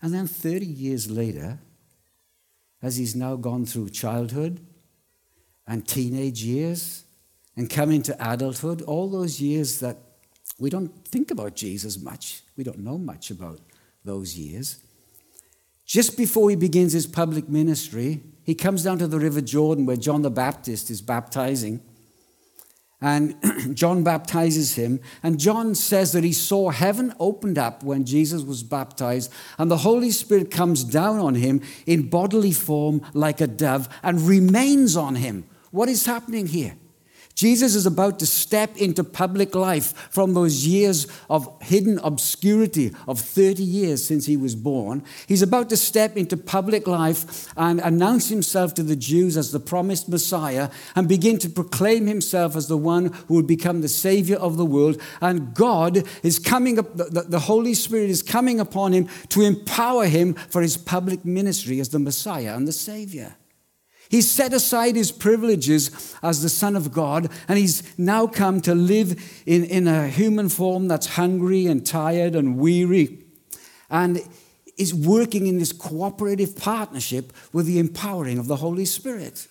And 0.00 0.12
then 0.12 0.26
30 0.26 0.66
years 0.66 1.10
later, 1.10 1.58
as 2.82 2.96
he's 2.96 3.14
now 3.14 3.36
gone 3.36 3.64
through 3.64 3.90
childhood 3.90 4.60
and 5.66 5.86
teenage 5.86 6.42
years 6.42 7.04
and 7.56 7.70
coming 7.70 8.02
to 8.02 8.32
adulthood, 8.32 8.82
all 8.82 9.08
those 9.08 9.40
years 9.40 9.78
that 9.80 9.98
we 10.58 10.70
don't 10.70 11.06
think 11.06 11.30
about 11.30 11.54
Jesus 11.54 12.00
much, 12.00 12.42
we 12.56 12.64
don't 12.64 12.80
know 12.80 12.98
much 12.98 13.30
about 13.30 13.60
those 14.04 14.36
years. 14.36 14.82
Just 15.86 16.16
before 16.16 16.50
he 16.50 16.56
begins 16.56 16.92
his 16.92 17.06
public 17.06 17.48
ministry, 17.48 18.22
he 18.42 18.54
comes 18.54 18.82
down 18.82 18.98
to 18.98 19.06
the 19.06 19.18
River 19.18 19.40
Jordan 19.40 19.86
where 19.86 19.96
John 19.96 20.22
the 20.22 20.30
Baptist 20.30 20.90
is 20.90 21.00
baptizing. 21.00 21.80
And 23.02 23.36
John 23.76 24.02
baptizes 24.04 24.76
him. 24.76 25.00
And 25.22 25.38
John 25.38 25.74
says 25.74 26.12
that 26.12 26.24
he 26.24 26.32
saw 26.32 26.70
heaven 26.70 27.12
opened 27.18 27.58
up 27.58 27.82
when 27.82 28.04
Jesus 28.04 28.42
was 28.42 28.62
baptized, 28.62 29.30
and 29.58 29.70
the 29.70 29.78
Holy 29.78 30.10
Spirit 30.10 30.50
comes 30.50 30.84
down 30.84 31.18
on 31.18 31.34
him 31.34 31.60
in 31.84 32.08
bodily 32.08 32.52
form 32.52 33.02
like 33.12 33.40
a 33.40 33.46
dove 33.46 33.88
and 34.02 34.20
remains 34.22 34.96
on 34.96 35.16
him. 35.16 35.44
What 35.72 35.88
is 35.88 36.06
happening 36.06 36.46
here? 36.46 36.76
Jesus 37.34 37.74
is 37.74 37.86
about 37.86 38.18
to 38.18 38.26
step 38.26 38.76
into 38.76 39.02
public 39.02 39.54
life 39.54 40.10
from 40.10 40.34
those 40.34 40.66
years 40.66 41.06
of 41.30 41.48
hidden 41.62 41.98
obscurity 42.00 42.92
of 43.08 43.20
30 43.20 43.62
years 43.62 44.04
since 44.04 44.26
he 44.26 44.36
was 44.36 44.54
born. 44.54 45.02
He's 45.26 45.42
about 45.42 45.70
to 45.70 45.76
step 45.76 46.16
into 46.16 46.36
public 46.36 46.86
life 46.86 47.48
and 47.56 47.80
announce 47.80 48.28
himself 48.28 48.74
to 48.74 48.82
the 48.82 48.96
Jews 48.96 49.36
as 49.36 49.50
the 49.50 49.60
promised 49.60 50.08
Messiah 50.08 50.70
and 50.94 51.08
begin 51.08 51.38
to 51.38 51.48
proclaim 51.48 52.06
himself 52.06 52.56
as 52.56 52.68
the 52.68 52.76
one 52.76 53.06
who 53.28 53.34
would 53.34 53.46
become 53.46 53.80
the 53.80 53.88
Savior 53.88 54.36
of 54.36 54.56
the 54.56 54.66
world. 54.66 55.00
And 55.20 55.54
God 55.54 56.06
is 56.22 56.38
coming 56.38 56.78
up, 56.78 56.96
the, 56.96 57.42
Holy 57.42 57.74
Spirit 57.74 58.10
is 58.10 58.22
coming 58.22 58.60
upon 58.60 58.92
him 58.92 59.08
to 59.30 59.42
empower 59.42 60.06
him 60.06 60.34
for 60.34 60.62
his 60.62 60.76
public 60.76 61.24
ministry 61.24 61.80
as 61.80 61.88
the 61.88 61.98
Messiah 61.98 62.54
and 62.54 62.68
the 62.68 62.72
Savior. 62.72 63.36
He's 64.08 64.30
set 64.30 64.52
aside 64.52 64.94
his 64.94 65.10
privileges 65.10 66.14
as 66.22 66.42
the 66.42 66.48
Son 66.48 66.76
of 66.76 66.92
God, 66.92 67.30
and 67.48 67.58
he's 67.58 67.98
now 67.98 68.26
come 68.26 68.60
to 68.62 68.74
live 68.74 69.42
in, 69.46 69.64
in 69.64 69.88
a 69.88 70.08
human 70.08 70.48
form 70.48 70.88
that's 70.88 71.06
hungry 71.06 71.66
and 71.66 71.86
tired 71.86 72.34
and 72.34 72.58
weary, 72.58 73.24
and 73.90 74.20
is 74.76 74.94
working 74.94 75.46
in 75.46 75.58
this 75.58 75.72
cooperative 75.72 76.56
partnership 76.56 77.32
with 77.52 77.66
the 77.66 77.78
empowering 77.78 78.38
of 78.38 78.48
the 78.48 78.56
Holy 78.56 78.84
Spirit. 78.84 79.46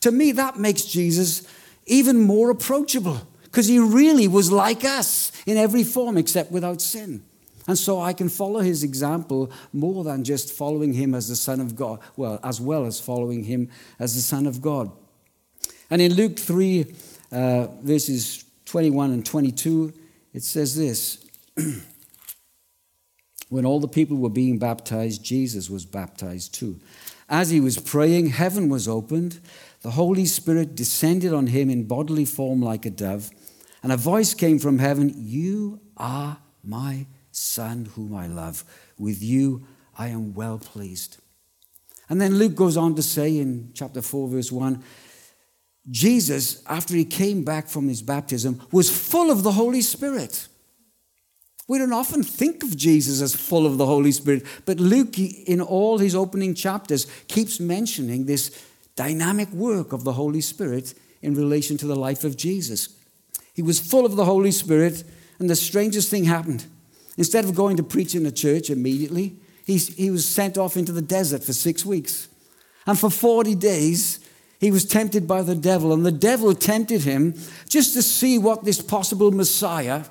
To 0.00 0.10
me, 0.10 0.32
that 0.32 0.58
makes 0.58 0.82
Jesus 0.82 1.46
even 1.86 2.20
more 2.20 2.50
approachable 2.50 3.26
because 3.44 3.66
he 3.68 3.78
really 3.78 4.28
was 4.28 4.50
like 4.50 4.84
us 4.84 5.32
in 5.46 5.56
every 5.56 5.84
form 5.84 6.16
except 6.16 6.50
without 6.50 6.80
sin. 6.80 7.24
And 7.66 7.78
so 7.78 8.00
I 8.00 8.12
can 8.12 8.28
follow 8.28 8.60
his 8.60 8.82
example 8.82 9.50
more 9.72 10.04
than 10.04 10.22
just 10.22 10.52
following 10.52 10.92
him 10.92 11.14
as 11.14 11.28
the 11.28 11.36
Son 11.36 11.60
of 11.60 11.74
God, 11.74 12.00
well, 12.16 12.38
as 12.42 12.60
well 12.60 12.84
as 12.84 13.00
following 13.00 13.44
him 13.44 13.70
as 13.98 14.14
the 14.14 14.20
Son 14.20 14.46
of 14.46 14.60
God. 14.60 14.90
And 15.90 16.02
in 16.02 16.14
Luke 16.14 16.38
3, 16.38 16.94
uh, 17.32 17.66
verses 17.82 18.44
21 18.66 19.12
and 19.12 19.24
22, 19.24 19.92
it 20.32 20.42
says 20.42 20.76
this 20.76 21.24
When 23.48 23.64
all 23.64 23.80
the 23.80 23.88
people 23.88 24.16
were 24.16 24.30
being 24.30 24.58
baptized, 24.58 25.24
Jesus 25.24 25.70
was 25.70 25.86
baptized 25.86 26.54
too. 26.54 26.80
As 27.28 27.50
he 27.50 27.60
was 27.60 27.78
praying, 27.78 28.28
heaven 28.28 28.68
was 28.68 28.86
opened. 28.86 29.40
The 29.82 29.92
Holy 29.92 30.26
Spirit 30.26 30.74
descended 30.74 31.32
on 31.32 31.46
him 31.48 31.70
in 31.70 31.84
bodily 31.84 32.24
form 32.24 32.60
like 32.60 32.84
a 32.84 32.90
dove, 32.90 33.30
and 33.82 33.92
a 33.92 33.96
voice 33.96 34.34
came 34.34 34.58
from 34.58 34.78
heaven 34.78 35.14
You 35.16 35.80
are 35.96 36.38
my 36.62 37.06
Son, 37.36 37.86
whom 37.94 38.14
I 38.14 38.26
love. 38.26 38.64
With 38.98 39.22
you 39.22 39.66
I 39.98 40.08
am 40.08 40.34
well 40.34 40.58
pleased. 40.58 41.18
And 42.08 42.20
then 42.20 42.38
Luke 42.38 42.54
goes 42.54 42.76
on 42.76 42.94
to 42.96 43.02
say 43.02 43.38
in 43.38 43.70
chapter 43.74 44.02
4, 44.02 44.28
verse 44.28 44.52
1 44.52 44.82
Jesus, 45.90 46.62
after 46.66 46.94
he 46.94 47.04
came 47.04 47.44
back 47.44 47.68
from 47.68 47.88
his 47.88 48.00
baptism, 48.00 48.60
was 48.72 48.88
full 48.88 49.30
of 49.30 49.42
the 49.42 49.52
Holy 49.52 49.82
Spirit. 49.82 50.48
We 51.68 51.78
don't 51.78 51.92
often 51.92 52.22
think 52.22 52.62
of 52.62 52.76
Jesus 52.76 53.20
as 53.20 53.34
full 53.34 53.66
of 53.66 53.76
the 53.76 53.86
Holy 53.86 54.12
Spirit, 54.12 54.44
but 54.64 54.80
Luke, 54.80 55.18
in 55.18 55.60
all 55.60 55.98
his 55.98 56.14
opening 56.14 56.54
chapters, 56.54 57.06
keeps 57.28 57.60
mentioning 57.60 58.24
this 58.24 58.64
dynamic 58.96 59.50
work 59.50 59.92
of 59.92 60.04
the 60.04 60.12
Holy 60.12 60.40
Spirit 60.40 60.94
in 61.20 61.34
relation 61.34 61.76
to 61.78 61.86
the 61.86 61.96
life 61.96 62.24
of 62.24 62.36
Jesus. 62.36 62.88
He 63.54 63.62
was 63.62 63.80
full 63.80 64.06
of 64.06 64.16
the 64.16 64.24
Holy 64.24 64.52
Spirit, 64.52 65.04
and 65.38 65.50
the 65.50 65.56
strangest 65.56 66.10
thing 66.10 66.24
happened. 66.24 66.66
Instead 67.16 67.44
of 67.44 67.54
going 67.54 67.76
to 67.76 67.82
preach 67.82 68.14
in 68.14 68.24
the 68.24 68.32
church 68.32 68.70
immediately, 68.70 69.36
he, 69.64 69.78
he 69.78 70.10
was 70.10 70.26
sent 70.26 70.58
off 70.58 70.76
into 70.76 70.92
the 70.92 71.02
desert 71.02 71.42
for 71.42 71.52
six 71.52 71.84
weeks. 71.84 72.28
And 72.86 72.98
for 72.98 73.10
40 73.10 73.54
days, 73.54 74.20
he 74.60 74.70
was 74.70 74.84
tempted 74.84 75.26
by 75.26 75.42
the 75.42 75.54
devil, 75.54 75.92
and 75.92 76.04
the 76.04 76.12
devil 76.12 76.54
tempted 76.54 77.02
him 77.02 77.34
just 77.68 77.94
to 77.94 78.02
see 78.02 78.38
what 78.38 78.64
this 78.64 78.80
possible 78.80 79.30
Messiah 79.30 80.04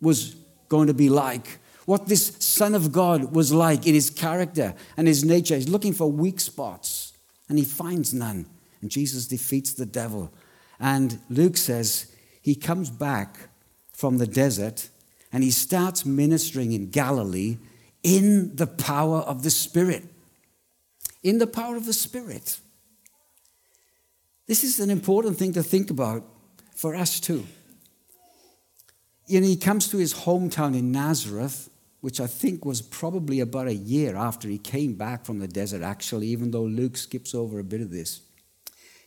was 0.00 0.36
going 0.68 0.88
to 0.88 0.94
be 0.94 1.08
like, 1.08 1.58
what 1.86 2.06
this 2.06 2.36
Son 2.38 2.74
of 2.74 2.92
God 2.92 3.34
was 3.34 3.52
like 3.52 3.86
in 3.86 3.94
his 3.94 4.10
character 4.10 4.74
and 4.96 5.06
his 5.06 5.24
nature. 5.24 5.54
He's 5.54 5.68
looking 5.68 5.92
for 5.92 6.10
weak 6.10 6.40
spots, 6.40 7.12
and 7.48 7.58
he 7.58 7.64
finds 7.64 8.12
none. 8.12 8.46
And 8.80 8.90
Jesus 8.90 9.26
defeats 9.26 9.74
the 9.74 9.86
devil. 9.86 10.32
And 10.80 11.20
Luke 11.28 11.56
says 11.56 12.14
he 12.40 12.54
comes 12.54 12.90
back 12.90 13.36
from 13.92 14.18
the 14.18 14.26
desert 14.26 14.88
and 15.32 15.42
he 15.42 15.50
starts 15.50 16.04
ministering 16.04 16.72
in 16.72 16.90
Galilee 16.90 17.58
in 18.02 18.54
the 18.56 18.66
power 18.66 19.18
of 19.18 19.42
the 19.42 19.50
Spirit. 19.50 20.04
In 21.22 21.38
the 21.38 21.46
power 21.46 21.76
of 21.76 21.86
the 21.86 21.92
Spirit. 21.92 22.58
This 24.46 24.64
is 24.64 24.80
an 24.80 24.90
important 24.90 25.38
thing 25.38 25.52
to 25.54 25.62
think 25.62 25.90
about 25.90 26.24
for 26.74 26.94
us 26.94 27.20
too. 27.20 27.46
You 29.26 29.40
know, 29.40 29.46
he 29.46 29.56
comes 29.56 29.88
to 29.88 29.98
his 29.98 30.12
hometown 30.12 30.76
in 30.76 30.92
Nazareth, 30.92 31.70
which 32.00 32.20
I 32.20 32.26
think 32.26 32.64
was 32.64 32.82
probably 32.82 33.40
about 33.40 33.68
a 33.68 33.74
year 33.74 34.16
after 34.16 34.48
he 34.48 34.58
came 34.58 34.94
back 34.94 35.24
from 35.24 35.38
the 35.38 35.48
desert, 35.48 35.82
actually, 35.82 36.26
even 36.26 36.50
though 36.50 36.64
Luke 36.64 36.96
skips 36.96 37.34
over 37.34 37.60
a 37.60 37.64
bit 37.64 37.80
of 37.80 37.90
this. 37.90 38.20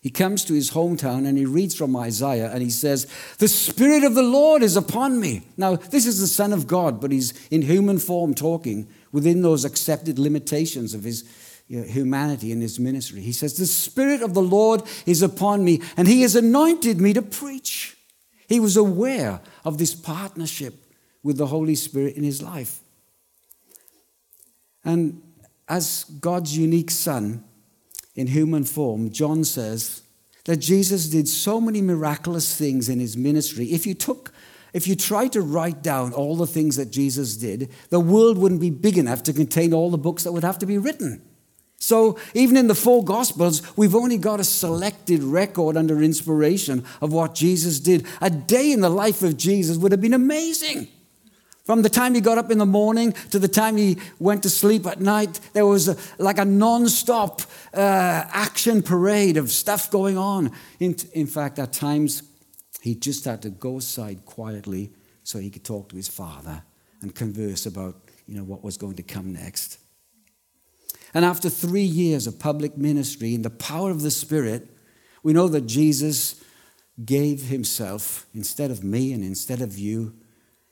He 0.06 0.12
comes 0.12 0.46
to 0.46 0.54
his 0.54 0.70
hometown 0.70 1.28
and 1.28 1.36
he 1.36 1.46
reads 1.46 1.74
from 1.74 1.96
Isaiah 1.96 2.52
and 2.52 2.62
he 2.62 2.70
says, 2.70 3.08
The 3.40 3.48
Spirit 3.48 4.04
of 4.04 4.14
the 4.14 4.22
Lord 4.22 4.62
is 4.62 4.78
upon 4.78 5.20
me. 5.20 5.48
Now, 5.58 5.78
this 5.78 6.06
is 6.06 6.20
the 6.20 6.28
Son 6.28 6.54
of 6.54 6.68
God, 6.68 7.02
but 7.02 7.12
he's 7.12 7.34
in 7.50 7.64
human 7.64 7.98
form 7.98 8.36
talking 8.36 8.88
within 9.12 9.42
those 9.42 9.66
accepted 9.66 10.20
limitations 10.20 10.94
of 10.94 11.04
his 11.04 11.28
humanity 11.68 12.52
and 12.52 12.62
his 12.62 12.80
ministry. 12.80 13.20
He 13.22 13.32
says, 13.32 13.58
The 13.58 13.66
Spirit 13.66 14.22
of 14.22 14.36
the 14.36 14.44
Lord 14.44 14.84
is 15.08 15.24
upon 15.24 15.66
me 15.66 15.82
and 15.98 16.08
he 16.08 16.22
has 16.22 16.36
anointed 16.36 17.02
me 17.02 17.12
to 17.14 17.24
preach. 17.24 17.98
He 18.48 18.60
was 18.60 18.78
aware 18.78 19.42
of 19.64 19.80
this 19.80 19.96
partnership 19.96 20.76
with 21.24 21.38
the 21.38 21.48
Holy 21.48 21.74
Spirit 21.74 22.16
in 22.16 22.24
his 22.24 22.44
life. 22.44 22.80
And 24.84 25.24
as 25.68 26.04
God's 26.22 26.56
unique 26.56 26.92
Son, 26.92 27.44
in 28.16 28.28
human 28.28 28.64
form, 28.64 29.12
John 29.12 29.44
says 29.44 30.02
that 30.46 30.58
Jesus 30.58 31.10
did 31.10 31.28
so 31.28 31.60
many 31.60 31.82
miraculous 31.82 32.56
things 32.56 32.88
in 32.90 33.00
his 33.00 33.18
ministry. 33.18 33.66
If 33.66 33.86
you 33.86 33.94
took 33.94 34.32
if 34.76 34.90
you 34.90 34.98
tried 34.98 35.32
to 35.32 35.42
write 35.42 35.82
down 35.82 36.12
all 36.12 36.36
the 36.36 36.46
things 36.46 36.76
that 36.76 36.92
Jesus 36.92 37.38
did, 37.38 37.70
the 37.92 38.00
world 38.02 38.38
wouldn't 38.38 38.60
be 38.60 38.70
big 38.70 38.98
enough 38.98 39.24
to 39.24 39.32
contain 39.32 39.74
all 39.74 39.90
the 39.90 39.98
books 39.98 40.24
that 40.24 40.34
would 40.34 40.44
have 40.44 40.60
to 40.60 40.66
be 40.66 40.78
written. 40.78 41.22
So, 41.78 42.20
even 42.34 42.58
in 42.58 42.68
the 42.68 42.76
four 42.76 43.02
Gospels, 43.02 43.62
we've 43.78 43.96
only 43.96 44.18
got 44.18 44.42
a 44.42 44.44
selected 44.44 45.24
record 45.24 45.78
under 45.78 46.04
inspiration 46.04 46.84
of 47.00 47.14
what 47.14 47.36
Jesus 47.36 47.80
did. 47.80 48.06
A 48.20 48.30
day 48.30 48.74
in 48.74 48.82
the 48.82 48.90
life 48.90 49.24
of 49.24 49.38
Jesus 49.38 49.78
would 49.78 49.94
have 49.94 50.02
been 50.02 50.14
amazing. 50.14 50.90
From 51.66 51.82
the 51.82 51.90
time 51.90 52.14
he 52.14 52.22
got 52.22 52.38
up 52.38 52.52
in 52.52 52.60
the 52.60 52.66
morning 52.66 53.14
to 53.32 53.40
the 53.40 53.48
time 53.48 53.76
he 53.76 53.98
went 54.20 54.44
to 54.44 54.52
sleep 54.52 54.86
at 54.86 55.02
night, 55.02 55.40
there 55.54 55.66
was 55.66 55.88
a, 55.88 55.98
like 56.20 56.38
a 56.38 56.46
non 56.46 56.88
stop 56.88 57.42
uh, 57.74 58.24
action 58.32 58.84
parade 58.84 59.36
of 59.38 59.50
stuff 59.50 59.90
going 59.90 60.16
on. 60.16 60.52
In, 60.80 60.96
in 61.14 61.26
fact, 61.26 61.58
at 61.58 61.74
times, 61.74 62.22
he 62.82 62.94
just 62.94 63.26
had 63.26 63.42
to 63.42 63.50
go 63.50 63.78
aside 63.78 64.26
quietly 64.26 64.92
so 65.24 65.40
he 65.40 65.50
could 65.50 65.64
talk 65.64 65.90
to 65.90 65.96
his 65.96 66.08
father 66.08 66.62
and 67.02 67.16
converse 67.16 67.66
about 67.66 67.96
you 68.28 68.36
know, 68.36 68.44
what 68.44 68.64
was 68.64 68.78
going 68.78 68.96
to 68.96 69.04
come 69.04 69.34
next. 69.34 69.80
And 71.16 71.26
after 71.26 71.50
three 71.50 71.82
years 71.82 72.28
of 72.28 72.38
public 72.38 72.78
ministry 72.78 73.34
in 73.34 73.42
the 73.42 73.50
power 73.50 73.90
of 73.90 74.04
the 74.04 74.12
Spirit, 74.12 74.70
we 75.24 75.34
know 75.34 75.48
that 75.48 75.66
Jesus 75.66 76.44
gave 77.04 77.46
himself 77.46 78.28
instead 78.36 78.70
of 78.70 78.84
me 78.84 79.14
and 79.14 79.24
instead 79.24 79.62
of 79.62 79.80
you 79.80 80.14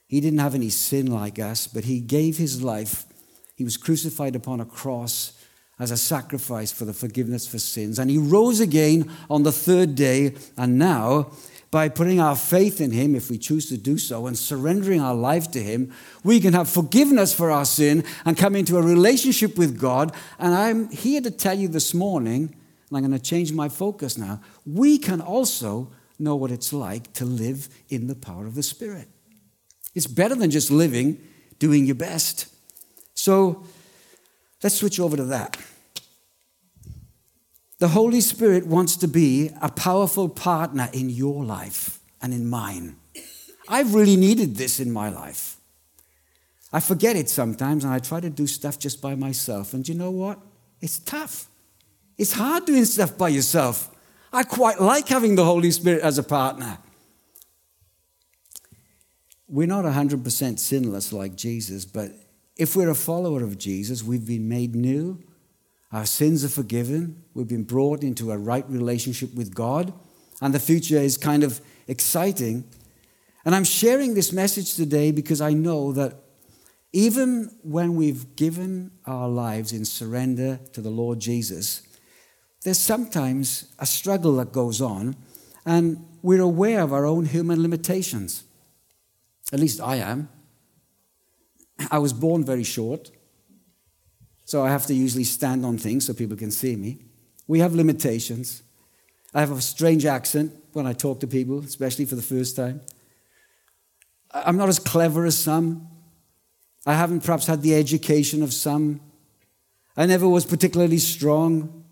he 0.06 0.20
didn't 0.20 0.38
have 0.38 0.54
any 0.54 0.70
sin 0.70 1.06
like 1.06 1.38
us, 1.38 1.66
but 1.66 1.84
he 1.84 2.00
gave 2.00 2.36
his 2.36 2.62
life. 2.62 3.06
He 3.56 3.64
was 3.64 3.76
crucified 3.76 4.36
upon 4.36 4.60
a 4.60 4.64
cross 4.64 5.32
as 5.78 5.90
a 5.90 5.96
sacrifice 5.96 6.70
for 6.70 6.84
the 6.84 6.92
forgiveness 6.92 7.46
for 7.46 7.58
sins. 7.58 7.98
And 7.98 8.10
he 8.10 8.18
rose 8.18 8.60
again 8.60 9.10
on 9.28 9.42
the 9.42 9.52
third 9.52 9.94
day. 9.94 10.34
And 10.56 10.78
now, 10.78 11.32
by 11.70 11.88
putting 11.88 12.20
our 12.20 12.36
faith 12.36 12.80
in 12.80 12.92
him, 12.92 13.16
if 13.16 13.28
we 13.28 13.38
choose 13.38 13.68
to 13.70 13.76
do 13.76 13.98
so, 13.98 14.28
and 14.28 14.38
surrendering 14.38 15.00
our 15.00 15.14
life 15.14 15.50
to 15.52 15.60
him, 15.60 15.92
we 16.22 16.38
can 16.38 16.52
have 16.52 16.68
forgiveness 16.68 17.34
for 17.34 17.50
our 17.50 17.64
sin 17.64 18.04
and 18.24 18.36
come 18.36 18.54
into 18.54 18.76
a 18.76 18.82
relationship 18.82 19.58
with 19.58 19.80
God. 19.80 20.14
And 20.38 20.54
I'm 20.54 20.88
here 20.90 21.20
to 21.20 21.30
tell 21.30 21.58
you 21.58 21.66
this 21.66 21.92
morning, 21.92 22.54
and 22.88 22.96
I'm 22.96 23.00
going 23.00 23.10
to 23.10 23.18
change 23.18 23.52
my 23.52 23.68
focus 23.68 24.16
now, 24.16 24.40
we 24.64 24.98
can 24.98 25.20
also 25.20 25.90
know 26.16 26.36
what 26.36 26.52
it's 26.52 26.72
like 26.72 27.12
to 27.14 27.24
live 27.24 27.68
in 27.88 28.06
the 28.06 28.14
power 28.14 28.46
of 28.46 28.54
the 28.54 28.62
Spirit. 28.62 29.08
It's 29.94 30.06
better 30.06 30.34
than 30.34 30.50
just 30.50 30.70
living, 30.70 31.20
doing 31.58 31.86
your 31.86 31.94
best. 31.94 32.48
So 33.14 33.64
let's 34.62 34.76
switch 34.76 34.98
over 34.98 35.16
to 35.16 35.24
that. 35.24 35.56
The 37.78 37.88
Holy 37.88 38.20
Spirit 38.20 38.66
wants 38.66 38.96
to 38.98 39.08
be 39.08 39.50
a 39.60 39.70
powerful 39.70 40.28
partner 40.28 40.88
in 40.92 41.10
your 41.10 41.44
life 41.44 41.98
and 42.22 42.32
in 42.32 42.48
mine. 42.48 42.96
I've 43.68 43.94
really 43.94 44.16
needed 44.16 44.56
this 44.56 44.80
in 44.80 44.90
my 44.90 45.08
life. 45.08 45.56
I 46.72 46.80
forget 46.80 47.14
it 47.16 47.28
sometimes 47.28 47.84
and 47.84 47.92
I 47.92 47.98
try 47.98 48.20
to 48.20 48.30
do 48.30 48.46
stuff 48.46 48.78
just 48.78 49.00
by 49.00 49.14
myself. 49.14 49.74
And 49.74 49.88
you 49.88 49.94
know 49.94 50.10
what? 50.10 50.40
It's 50.80 50.98
tough. 50.98 51.48
It's 52.18 52.32
hard 52.32 52.64
doing 52.64 52.84
stuff 52.84 53.16
by 53.16 53.28
yourself. 53.28 53.90
I 54.32 54.42
quite 54.42 54.80
like 54.80 55.08
having 55.08 55.36
the 55.36 55.44
Holy 55.44 55.70
Spirit 55.70 56.02
as 56.02 56.18
a 56.18 56.22
partner. 56.22 56.78
We're 59.54 59.68
not 59.68 59.84
100% 59.84 60.58
sinless 60.58 61.12
like 61.12 61.36
Jesus, 61.36 61.84
but 61.84 62.10
if 62.56 62.74
we're 62.74 62.90
a 62.90 62.94
follower 62.96 63.44
of 63.44 63.56
Jesus, 63.56 64.02
we've 64.02 64.26
been 64.26 64.48
made 64.48 64.74
new, 64.74 65.22
our 65.92 66.06
sins 66.06 66.44
are 66.44 66.48
forgiven, 66.48 67.22
we've 67.34 67.46
been 67.46 67.62
brought 67.62 68.02
into 68.02 68.32
a 68.32 68.36
right 68.36 68.68
relationship 68.68 69.32
with 69.32 69.54
God, 69.54 69.92
and 70.42 70.52
the 70.52 70.58
future 70.58 70.96
is 70.96 71.16
kind 71.16 71.44
of 71.44 71.60
exciting. 71.86 72.64
And 73.44 73.54
I'm 73.54 73.62
sharing 73.62 74.14
this 74.14 74.32
message 74.32 74.74
today 74.74 75.12
because 75.12 75.40
I 75.40 75.52
know 75.52 75.92
that 75.92 76.16
even 76.92 77.56
when 77.62 77.94
we've 77.94 78.34
given 78.34 78.90
our 79.06 79.28
lives 79.28 79.72
in 79.72 79.84
surrender 79.84 80.58
to 80.72 80.80
the 80.80 80.90
Lord 80.90 81.20
Jesus, 81.20 81.82
there's 82.64 82.80
sometimes 82.80 83.72
a 83.78 83.86
struggle 83.86 84.34
that 84.38 84.50
goes 84.50 84.80
on, 84.80 85.14
and 85.64 86.04
we're 86.22 86.42
aware 86.42 86.80
of 86.80 86.92
our 86.92 87.06
own 87.06 87.26
human 87.26 87.62
limitations. 87.62 88.43
At 89.52 89.60
least 89.60 89.80
I 89.80 89.96
am. 89.96 90.28
I 91.90 91.98
was 91.98 92.12
born 92.12 92.44
very 92.44 92.64
short, 92.64 93.10
so 94.44 94.62
I 94.62 94.70
have 94.70 94.86
to 94.86 94.94
usually 94.94 95.24
stand 95.24 95.64
on 95.66 95.78
things 95.78 96.06
so 96.06 96.14
people 96.14 96.36
can 96.36 96.50
see 96.50 96.76
me. 96.76 96.98
We 97.46 97.58
have 97.58 97.74
limitations. 97.74 98.62
I 99.34 99.40
have 99.40 99.50
a 99.50 99.60
strange 99.60 100.06
accent 100.06 100.52
when 100.72 100.86
I 100.86 100.92
talk 100.92 101.20
to 101.20 101.26
people, 101.26 101.58
especially 101.60 102.04
for 102.04 102.14
the 102.14 102.22
first 102.22 102.56
time. 102.56 102.80
I'm 104.32 104.56
not 104.56 104.68
as 104.68 104.78
clever 104.78 105.24
as 105.24 105.38
some. 105.38 105.88
I 106.86 106.94
haven't 106.94 107.20
perhaps 107.20 107.46
had 107.46 107.62
the 107.62 107.74
education 107.74 108.42
of 108.42 108.52
some. 108.52 109.00
I 109.96 110.06
never 110.06 110.28
was 110.28 110.44
particularly 110.44 110.98
strong. 110.98 111.84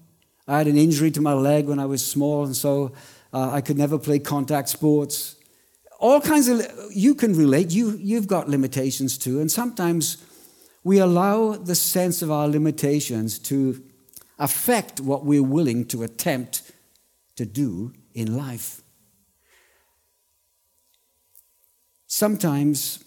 I 0.47 0.59
had 0.59 0.67
an 0.67 0.77
injury 0.77 1.11
to 1.13 1.21
my 1.21 1.35
leg 1.35 1.67
when 1.67 1.79
I 1.79 1.87
was 1.87 2.05
small, 2.05 2.45
and 2.45 2.57
so 2.57 2.93
uh, 3.33 3.51
I 3.51 3.61
could 3.61 3.79
never 3.79 3.99
play 3.99 4.19
contact 4.19 4.69
sports. 4.69 5.37
All 6.03 6.21
kinds 6.21 6.49
of, 6.49 6.67
you 6.93 7.15
can 7.15 7.33
relate, 7.37 7.71
you, 7.71 7.97
you've 7.97 8.27
got 8.27 8.49
limitations 8.49 9.17
too, 9.17 9.41
and 9.41 9.49
sometimes 9.49 10.17
we 10.83 10.99
allow 10.99 11.53
the 11.53 11.77
sense 11.77 12.23
of 12.23 12.31
our 12.31 12.49
limitations 12.49 13.39
to 13.39 13.81
affect 14.37 14.99
what 14.99 15.25
we're 15.25 15.45
willing 15.45 15.85
to 15.87 16.03
attempt 16.03 16.73
to 17.37 17.47
do 17.47 17.93
in 18.15 18.37
life. 18.37 18.83
Sometimes 22.09 23.05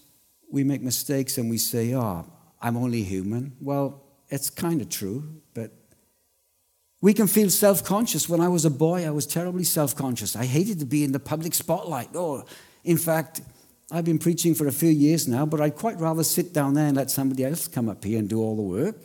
we 0.49 0.63
make 0.63 0.81
mistakes 0.81 1.37
and 1.37 1.49
we 1.49 1.57
say, 1.57 1.93
Oh, 1.93 2.25
I'm 2.61 2.77
only 2.77 3.03
human. 3.03 3.57
Well, 3.59 4.03
it's 4.29 4.49
kind 4.49 4.79
of 4.79 4.87
true, 4.87 5.41
but 5.53 5.71
we 7.01 7.13
can 7.13 7.27
feel 7.27 7.49
self 7.49 7.83
conscious. 7.83 8.29
When 8.29 8.39
I 8.39 8.47
was 8.47 8.63
a 8.63 8.69
boy, 8.69 9.05
I 9.05 9.09
was 9.09 9.27
terribly 9.27 9.65
self 9.65 9.97
conscious. 9.97 10.37
I 10.37 10.45
hated 10.45 10.79
to 10.79 10.85
be 10.85 11.03
in 11.03 11.11
the 11.11 11.19
public 11.19 11.53
spotlight. 11.53 12.15
Oh, 12.15 12.45
in 12.85 12.97
fact, 12.97 13.41
I've 13.91 14.05
been 14.05 14.19
preaching 14.19 14.55
for 14.55 14.67
a 14.67 14.71
few 14.71 14.89
years 14.89 15.27
now, 15.27 15.45
but 15.45 15.61
I'd 15.61 15.75
quite 15.75 15.99
rather 15.99 16.23
sit 16.23 16.53
down 16.53 16.73
there 16.73 16.87
and 16.87 16.97
let 16.97 17.11
somebody 17.11 17.43
else 17.43 17.67
come 17.67 17.89
up 17.89 18.03
here 18.03 18.17
and 18.19 18.29
do 18.29 18.39
all 18.39 18.55
the 18.55 18.61
work. 18.61 18.95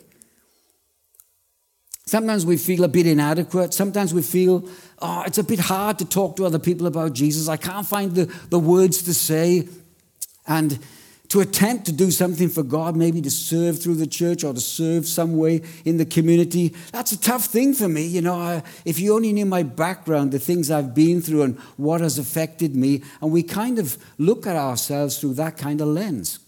Sometimes 2.05 2.45
we 2.45 2.57
feel 2.57 2.83
a 2.83 2.87
bit 2.87 3.05
inadequate. 3.05 3.73
Sometimes 3.73 4.13
we 4.13 4.21
feel, 4.21 4.67
oh, 4.99 5.23
it's 5.25 5.37
a 5.37 5.43
bit 5.43 5.59
hard 5.59 5.99
to 5.99 6.05
talk 6.05 6.35
to 6.37 6.45
other 6.45 6.59
people 6.59 6.87
about 6.87 7.13
Jesus. 7.13 7.47
I 7.47 7.57
can't 7.57 7.85
find 7.85 8.13
the, 8.13 8.25
the 8.49 8.59
words 8.59 9.03
to 9.03 9.13
say. 9.13 9.67
And 10.47 10.79
to 11.31 11.39
attempt 11.39 11.85
to 11.85 11.93
do 11.93 12.11
something 12.11 12.49
for 12.49 12.61
God, 12.61 12.97
maybe 12.97 13.21
to 13.21 13.31
serve 13.31 13.81
through 13.81 13.95
the 13.95 14.05
church 14.05 14.43
or 14.43 14.53
to 14.53 14.59
serve 14.59 15.07
some 15.07 15.37
way 15.37 15.61
in 15.85 15.95
the 15.95 16.05
community, 16.05 16.75
that's 16.91 17.13
a 17.13 17.17
tough 17.19 17.45
thing 17.45 17.73
for 17.73 17.87
me. 17.87 18.05
You 18.05 18.21
know, 18.21 18.35
I, 18.35 18.63
if 18.83 18.99
you 18.99 19.15
only 19.15 19.31
knew 19.31 19.45
my 19.45 19.63
background, 19.63 20.33
the 20.33 20.39
things 20.39 20.69
I've 20.69 20.93
been 20.93 21.21
through, 21.21 21.43
and 21.43 21.57
what 21.77 22.01
has 22.01 22.19
affected 22.19 22.75
me, 22.75 23.03
and 23.21 23.31
we 23.31 23.43
kind 23.43 23.79
of 23.79 23.97
look 24.17 24.45
at 24.45 24.57
ourselves 24.57 25.19
through 25.19 25.35
that 25.35 25.55
kind 25.55 25.79
of 25.79 25.87
lens. 25.87 26.39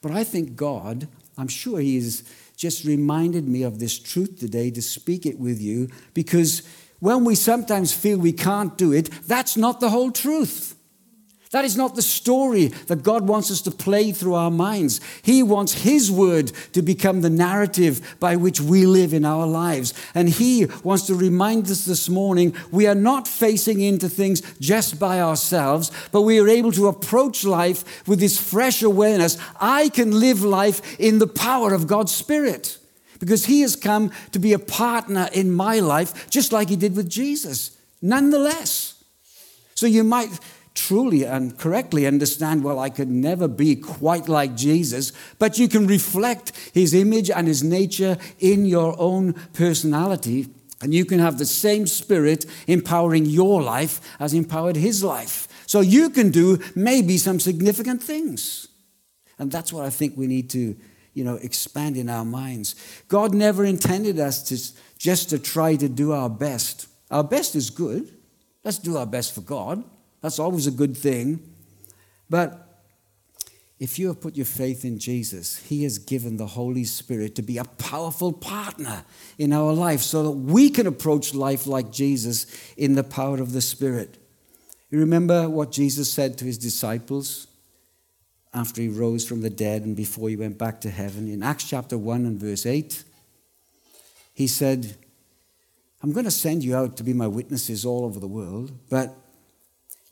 But 0.00 0.12
I 0.12 0.24
think 0.24 0.56
God, 0.56 1.08
I'm 1.36 1.48
sure 1.48 1.78
He 1.78 1.96
has 1.96 2.24
just 2.56 2.86
reminded 2.86 3.46
me 3.46 3.64
of 3.64 3.80
this 3.80 3.98
truth 3.98 4.40
today 4.40 4.70
to 4.70 4.80
speak 4.80 5.26
it 5.26 5.38
with 5.38 5.60
you 5.60 5.90
because 6.14 6.62
when 7.00 7.26
we 7.26 7.34
sometimes 7.34 7.92
feel 7.92 8.16
we 8.16 8.32
can't 8.32 8.78
do 8.78 8.94
it, 8.94 9.10
that's 9.26 9.58
not 9.58 9.80
the 9.80 9.90
whole 9.90 10.10
truth. 10.10 10.75
That 11.52 11.64
is 11.64 11.76
not 11.76 11.94
the 11.94 12.02
story 12.02 12.66
that 12.88 13.04
God 13.04 13.28
wants 13.28 13.52
us 13.52 13.60
to 13.62 13.70
play 13.70 14.10
through 14.10 14.34
our 14.34 14.50
minds. 14.50 15.00
He 15.22 15.44
wants 15.44 15.72
His 15.72 16.10
word 16.10 16.48
to 16.72 16.82
become 16.82 17.20
the 17.20 17.30
narrative 17.30 18.16
by 18.18 18.34
which 18.34 18.60
we 18.60 18.84
live 18.84 19.14
in 19.14 19.24
our 19.24 19.46
lives. 19.46 19.94
And 20.14 20.28
He 20.28 20.66
wants 20.82 21.06
to 21.06 21.14
remind 21.14 21.70
us 21.70 21.84
this 21.84 22.08
morning 22.08 22.54
we 22.72 22.88
are 22.88 22.96
not 22.96 23.28
facing 23.28 23.80
into 23.80 24.08
things 24.08 24.42
just 24.58 24.98
by 24.98 25.20
ourselves, 25.20 25.92
but 26.10 26.22
we 26.22 26.40
are 26.40 26.48
able 26.48 26.72
to 26.72 26.88
approach 26.88 27.44
life 27.44 28.06
with 28.08 28.18
this 28.18 28.38
fresh 28.38 28.82
awareness. 28.82 29.38
I 29.60 29.88
can 29.90 30.18
live 30.18 30.42
life 30.42 30.98
in 30.98 31.20
the 31.20 31.28
power 31.28 31.72
of 31.72 31.86
God's 31.86 32.12
Spirit 32.12 32.76
because 33.20 33.46
He 33.46 33.60
has 33.60 33.76
come 33.76 34.10
to 34.32 34.40
be 34.40 34.52
a 34.52 34.58
partner 34.58 35.28
in 35.32 35.52
my 35.52 35.78
life, 35.78 36.28
just 36.28 36.52
like 36.52 36.68
He 36.68 36.76
did 36.76 36.96
with 36.96 37.08
Jesus. 37.08 37.78
Nonetheless. 38.02 38.94
So 39.74 39.86
you 39.86 40.04
might 40.04 40.40
truly 40.76 41.24
and 41.24 41.58
correctly 41.58 42.06
understand, 42.06 42.62
well, 42.62 42.78
I 42.78 42.90
could 42.90 43.10
never 43.10 43.48
be 43.48 43.74
quite 43.74 44.28
like 44.28 44.54
Jesus, 44.54 45.12
but 45.38 45.58
you 45.58 45.68
can 45.68 45.86
reflect 45.86 46.52
his 46.72 46.94
image 46.94 47.30
and 47.30 47.48
his 47.48 47.64
nature 47.64 48.16
in 48.38 48.66
your 48.66 48.94
own 48.98 49.32
personality. 49.54 50.46
And 50.82 50.92
you 50.92 51.04
can 51.04 51.18
have 51.18 51.38
the 51.38 51.46
same 51.46 51.86
spirit 51.86 52.44
empowering 52.66 53.24
your 53.24 53.62
life 53.62 54.00
as 54.20 54.34
empowered 54.34 54.76
his 54.76 55.02
life. 55.02 55.48
So 55.66 55.80
you 55.80 56.10
can 56.10 56.30
do 56.30 56.58
maybe 56.74 57.16
some 57.16 57.40
significant 57.40 58.02
things. 58.02 58.68
And 59.38 59.50
that's 59.50 59.72
what 59.72 59.84
I 59.84 59.90
think 59.90 60.16
we 60.16 60.26
need 60.26 60.50
to, 60.50 60.76
you 61.14 61.24
know, 61.24 61.36
expand 61.36 61.96
in 61.96 62.08
our 62.08 62.24
minds. 62.24 62.74
God 63.08 63.34
never 63.34 63.64
intended 63.64 64.20
us 64.20 64.42
to 64.44 64.56
just 64.98 65.30
to 65.30 65.38
try 65.38 65.76
to 65.76 65.88
do 65.88 66.12
our 66.12 66.30
best. 66.30 66.88
Our 67.10 67.24
best 67.24 67.56
is 67.56 67.70
good. 67.70 68.12
Let's 68.62 68.78
do 68.78 68.96
our 68.96 69.06
best 69.06 69.34
for 69.34 69.40
God. 69.40 69.82
That's 70.26 70.40
always 70.40 70.66
a 70.66 70.72
good 70.72 70.96
thing. 70.96 71.38
But 72.28 72.82
if 73.78 73.96
you 73.96 74.08
have 74.08 74.20
put 74.20 74.34
your 74.34 74.44
faith 74.44 74.84
in 74.84 74.98
Jesus, 74.98 75.58
He 75.58 75.84
has 75.84 76.00
given 76.00 76.36
the 76.36 76.48
Holy 76.48 76.82
Spirit 76.82 77.36
to 77.36 77.42
be 77.42 77.58
a 77.58 77.64
powerful 77.64 78.32
partner 78.32 79.04
in 79.38 79.52
our 79.52 79.72
life 79.72 80.00
so 80.00 80.24
that 80.24 80.32
we 80.32 80.68
can 80.68 80.88
approach 80.88 81.32
life 81.32 81.68
like 81.68 81.92
Jesus 81.92 82.48
in 82.76 82.96
the 82.96 83.04
power 83.04 83.40
of 83.40 83.52
the 83.52 83.60
Spirit. 83.60 84.18
You 84.90 84.98
remember 84.98 85.48
what 85.48 85.70
Jesus 85.70 86.12
said 86.12 86.36
to 86.38 86.44
His 86.44 86.58
disciples 86.58 87.46
after 88.52 88.82
He 88.82 88.88
rose 88.88 89.24
from 89.24 89.42
the 89.42 89.50
dead 89.50 89.82
and 89.84 89.94
before 89.94 90.28
He 90.28 90.34
went 90.34 90.58
back 90.58 90.80
to 90.80 90.90
heaven? 90.90 91.28
In 91.28 91.44
Acts 91.44 91.70
chapter 91.70 91.96
1 91.96 92.26
and 92.26 92.40
verse 92.40 92.66
8, 92.66 93.04
He 94.34 94.48
said, 94.48 94.96
I'm 96.02 96.10
going 96.10 96.24
to 96.24 96.32
send 96.32 96.64
you 96.64 96.74
out 96.74 96.96
to 96.96 97.04
be 97.04 97.12
my 97.12 97.28
witnesses 97.28 97.84
all 97.84 98.04
over 98.04 98.18
the 98.18 98.26
world, 98.26 98.72
but 98.90 99.16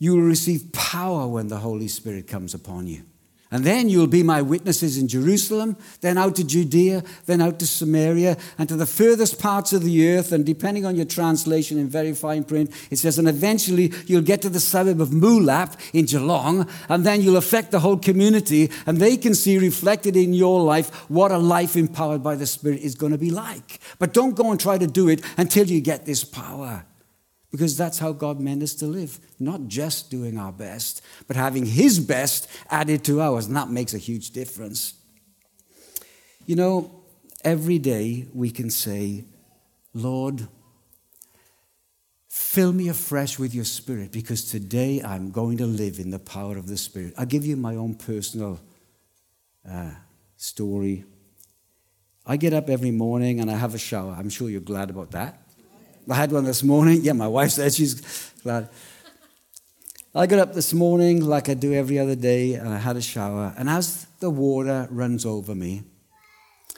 you 0.05 0.17
will 0.17 0.23
receive 0.23 0.71
power 0.73 1.27
when 1.27 1.49
the 1.49 1.57
Holy 1.57 1.88
Spirit 1.88 2.27
comes 2.27 2.53
upon 2.53 2.87
you. 2.87 3.03
And 3.51 3.64
then 3.64 3.88
you'll 3.88 4.07
be 4.07 4.23
my 4.23 4.43
witnesses 4.43 4.99
in 4.99 5.09
Jerusalem, 5.09 5.79
then 6.03 6.19
out 6.19 6.37
to 6.37 6.45
Judea, 6.45 7.05
then 7.25 7.40
out 7.40 7.59
to 7.61 7.67
Samaria, 7.67 8.37
and 8.59 8.69
to 8.69 8.77
the 8.77 8.85
furthest 8.85 9.40
parts 9.40 9.73
of 9.73 9.83
the 9.83 10.11
earth. 10.11 10.31
And 10.33 10.45
depending 10.45 10.85
on 10.85 10.95
your 10.95 11.07
translation 11.07 11.79
in 11.79 11.88
very 11.88 12.12
fine 12.12 12.45
print, 12.45 12.71
it 12.90 12.97
says, 12.97 13.19
and 13.19 13.29
eventually 13.29 13.93
you'll 14.07 14.23
get 14.23 14.43
to 14.43 14.51
the 14.51 14.61
suburb 14.61 15.01
of 15.01 15.09
Moolap 15.09 15.79
in 15.95 16.05
Geelong, 16.05 16.69
and 16.90 17.07
then 17.07 17.23
you'll 17.23 17.38
affect 17.38 17.71
the 17.71 17.81
whole 17.81 17.97
community, 17.97 18.71
and 18.87 18.99
they 18.99 19.17
can 19.17 19.35
see 19.35 19.57
reflected 19.57 20.17
in 20.17 20.35
your 20.35 20.61
life 20.61 20.90
what 21.09 21.33
a 21.33 21.38
life 21.38 21.77
empowered 21.77 22.23
by 22.23 22.35
the 22.35 22.47
Spirit 22.47 22.81
is 22.81 22.95
going 22.95 23.12
to 23.12 23.19
be 23.19 23.31
like. 23.31 23.81
But 23.99 24.12
don't 24.12 24.37
go 24.37 24.51
and 24.51 24.61
try 24.61 24.77
to 24.77 24.87
do 24.87 25.09
it 25.09 25.23
until 25.38 25.67
you 25.67 25.81
get 25.81 26.05
this 26.05 26.25
power. 26.25 26.85
Because 27.55 27.77
that's 27.77 28.01
how 28.01 28.11
God 28.11 28.40
meant 28.40 28.64
us 28.64 28.75
to 28.75 28.87
live. 28.87 29.21
Not 29.38 29.69
just 29.69 30.11
doing 30.11 30.38
our 30.38 30.51
best, 30.51 31.03
but 31.29 31.37
having 31.37 31.64
His 31.64 32.01
best 32.01 32.49
added 32.69 33.05
to 33.05 33.21
ours. 33.21 33.47
And 33.47 33.55
that 33.55 33.71
makes 33.71 33.95
a 33.95 33.99
huge 33.99 34.31
difference. 34.31 34.95
You 36.47 36.57
know, 36.57 37.05
every 37.45 37.79
day 37.79 38.27
we 38.35 38.51
can 38.51 38.71
say, 38.71 39.27
Lord, 39.95 40.49
fill 42.29 42.73
me 42.73 42.88
afresh 42.88 43.38
with 43.38 43.55
your 43.55 43.64
Spirit 43.64 44.11
because 44.11 44.51
today 44.51 45.01
I'm 45.01 45.31
going 45.31 45.59
to 45.59 45.67
live 45.67 46.01
in 46.01 46.11
the 46.11 46.19
power 46.19 46.59
of 46.59 46.67
the 46.67 46.77
Spirit. 46.77 47.14
I'll 47.17 47.25
give 47.25 47.47
you 47.47 47.55
my 47.57 47.77
own 47.77 47.95
personal 47.95 48.59
uh, 49.71 49.93
story. 50.37 51.05
I 52.27 52.37
get 52.37 52.53
up 52.53 52.69
every 52.69 52.90
morning 52.90 53.38
and 53.38 53.49
I 53.49 53.55
have 53.55 53.77
a 53.77 53.79
shower. 53.79 54.17
I'm 54.19 54.29
sure 54.29 54.51
you're 54.51 54.61
glad 54.61 54.90
about 54.90 55.12
that. 55.12 55.44
I 56.09 56.14
had 56.14 56.33
one 56.33 56.45
this 56.45 56.62
morning. 56.62 57.01
Yeah, 57.03 57.12
my 57.12 57.29
wife 57.29 57.53
said 57.53 57.73
she's 57.73 57.95
glad. 58.43 58.69
I 60.14 60.27
got 60.27 60.38
up 60.38 60.55
this 60.55 60.73
morning 60.73 61.25
like 61.25 61.49
I 61.49 61.55
do 61.55 61.73
every 61.73 61.99
other 61.99 62.14
day, 62.14 62.55
and 62.55 62.69
I 62.69 62.79
had 62.79 62.97
a 62.97 63.03
shower. 63.03 63.55
And 63.57 63.69
as 63.69 64.07
the 64.21 64.31
water 64.31 64.87
runs 64.90 65.27
over 65.27 65.55
me, 65.55 65.83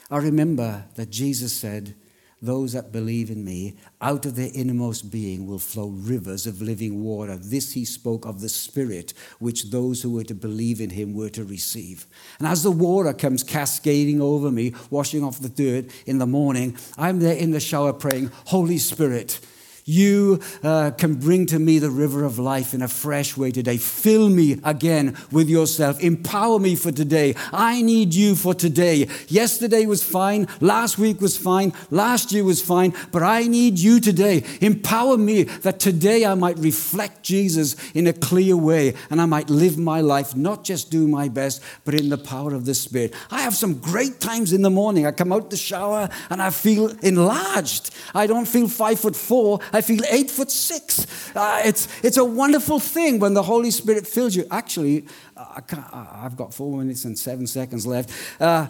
I 0.09 0.17
remember 0.17 0.85
that 0.95 1.09
Jesus 1.09 1.53
said, 1.53 1.93
those 2.41 2.73
that 2.73 2.91
believe 2.91 3.31
in 3.31 3.43
me, 3.43 3.75
out 3.99 4.25
of 4.25 4.35
their 4.35 4.51
innermost 4.53 5.09
being 5.11 5.47
will 5.47 5.59
flow 5.59 5.87
rivers 5.87 6.45
of 6.45 6.61
living 6.61 7.03
water. 7.03 7.35
This 7.35 7.73
he 7.73 7.83
spoke 7.83 8.25
of 8.25 8.41
the 8.41 8.49
Spirit, 8.49 9.13
which 9.39 9.71
those 9.71 10.01
who 10.01 10.11
were 10.11 10.23
to 10.23 10.35
believe 10.35 10.79
in 10.79 10.91
him 10.91 11.13
were 11.13 11.29
to 11.29 11.43
receive. 11.43 12.05
And 12.37 12.47
as 12.47 12.63
the 12.63 12.71
water 12.71 13.13
comes 13.13 13.43
cascading 13.43 14.21
over 14.21 14.51
me, 14.51 14.75
washing 14.89 15.23
off 15.23 15.39
the 15.39 15.49
dirt 15.49 15.91
in 16.05 16.19
the 16.19 16.27
morning, 16.27 16.77
I'm 16.97 17.19
there 17.19 17.35
in 17.35 17.51
the 17.51 17.59
shower 17.59 17.93
praying, 17.93 18.31
Holy 18.45 18.77
Spirit, 18.77 19.39
you 19.87 20.39
uh, 20.63 20.91
can 20.91 21.15
bring 21.15 21.45
to 21.47 21.57
me 21.57 21.79
the 21.79 21.89
river 21.89 22.25
of 22.25 22.37
life 22.37 22.73
in 22.73 22.81
a 22.81 22.87
fresh 22.87 23.37
way 23.37 23.49
today. 23.49 23.77
Fill 23.77 24.29
me 24.29 24.59
again 24.63 25.17
with 25.31 25.49
yourself. 25.49 25.99
Empower 26.01 26.59
me 26.59 26.75
for 26.75 26.91
today. 26.91 27.33
I 27.53 27.81
need 27.81 28.13
you 28.13 28.35
for 28.35 28.53
today. 28.53 29.07
Yesterday 29.29 29.85
was 29.85 30.03
fine. 30.03 30.47
Last 30.59 30.97
week 30.97 31.21
was 31.21 31.37
fine. 31.37 31.73
Last 31.89 32.33
year 32.33 32.43
was 32.43 32.61
fine. 32.61 32.93
But 33.11 33.23
I 33.23 33.43
need 33.43 33.79
you 33.79 34.01
today. 34.01 34.43
Empower 34.59 35.17
me 35.17 35.43
that 35.43 35.79
today 35.79 36.25
I 36.25 36.35
might 36.35 36.59
reflect 36.59 37.23
Jesus 37.23 37.75
in 37.91 38.07
a 38.07 38.13
clear 38.13 38.57
way 38.57 38.93
and 39.09 39.21
I 39.21 39.25
might 39.25 39.49
live 39.49 39.77
my 39.77 40.01
life, 40.01 40.35
not 40.35 40.65
just 40.65 40.91
do 40.91 41.07
my 41.07 41.29
best, 41.29 41.63
but 41.85 41.93
in 41.93 42.09
the 42.09 42.17
power 42.17 42.53
of 42.53 42.65
the 42.65 42.75
Spirit. 42.75 43.13
I 43.31 43.41
have 43.41 43.55
some 43.55 43.75
great 43.75 44.19
times 44.19 44.51
in 44.51 44.63
the 44.63 44.69
morning. 44.69 45.05
I 45.05 45.11
come 45.11 45.31
out 45.31 45.49
the 45.49 45.57
shower 45.57 46.09
and 46.29 46.41
I 46.41 46.49
feel 46.49 46.89
enlarged. 47.01 47.95
I 48.13 48.27
don't 48.27 48.45
feel 48.45 48.67
five 48.67 48.99
foot 48.99 49.15
four. 49.15 49.61
Feel 49.81 50.01
eight 50.09 50.29
foot 50.29 50.51
six. 50.51 51.05
Uh, 51.35 51.61
it's, 51.65 51.87
it's 52.03 52.17
a 52.17 52.25
wonderful 52.25 52.79
thing 52.79 53.19
when 53.19 53.33
the 53.33 53.43
Holy 53.43 53.71
Spirit 53.71 54.07
fills 54.07 54.35
you. 54.35 54.45
Actually, 54.49 55.05
uh, 55.35 55.59
I 55.93 56.21
have 56.21 56.35
got 56.35 56.53
four 56.53 56.77
minutes 56.77 57.05
and 57.05 57.17
seven 57.17 57.47
seconds 57.47 57.85
left. 57.85 58.11
Uh, 58.39 58.67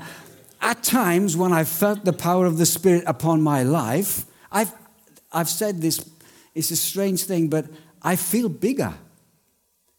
at 0.62 0.84
times 0.84 1.38
when 1.38 1.54
I 1.54 1.63
felt 1.63 2.04
the 2.04 2.13
power 2.13 2.46
of 2.46 2.58
the 2.58 2.65
Spirit 2.65 3.04
upon 3.06 3.41
my 3.41 3.63
life, 3.63 4.26
I've, 4.52 4.72
I've 5.32 5.50
said 5.50 5.82
this, 5.82 6.10
it's 6.56 6.72
a 6.72 6.76
strange 6.76 7.24
thing, 7.24 7.48
but 7.48 7.65
I 8.02 8.15
feel 8.15 8.50
bigger. 8.50 8.93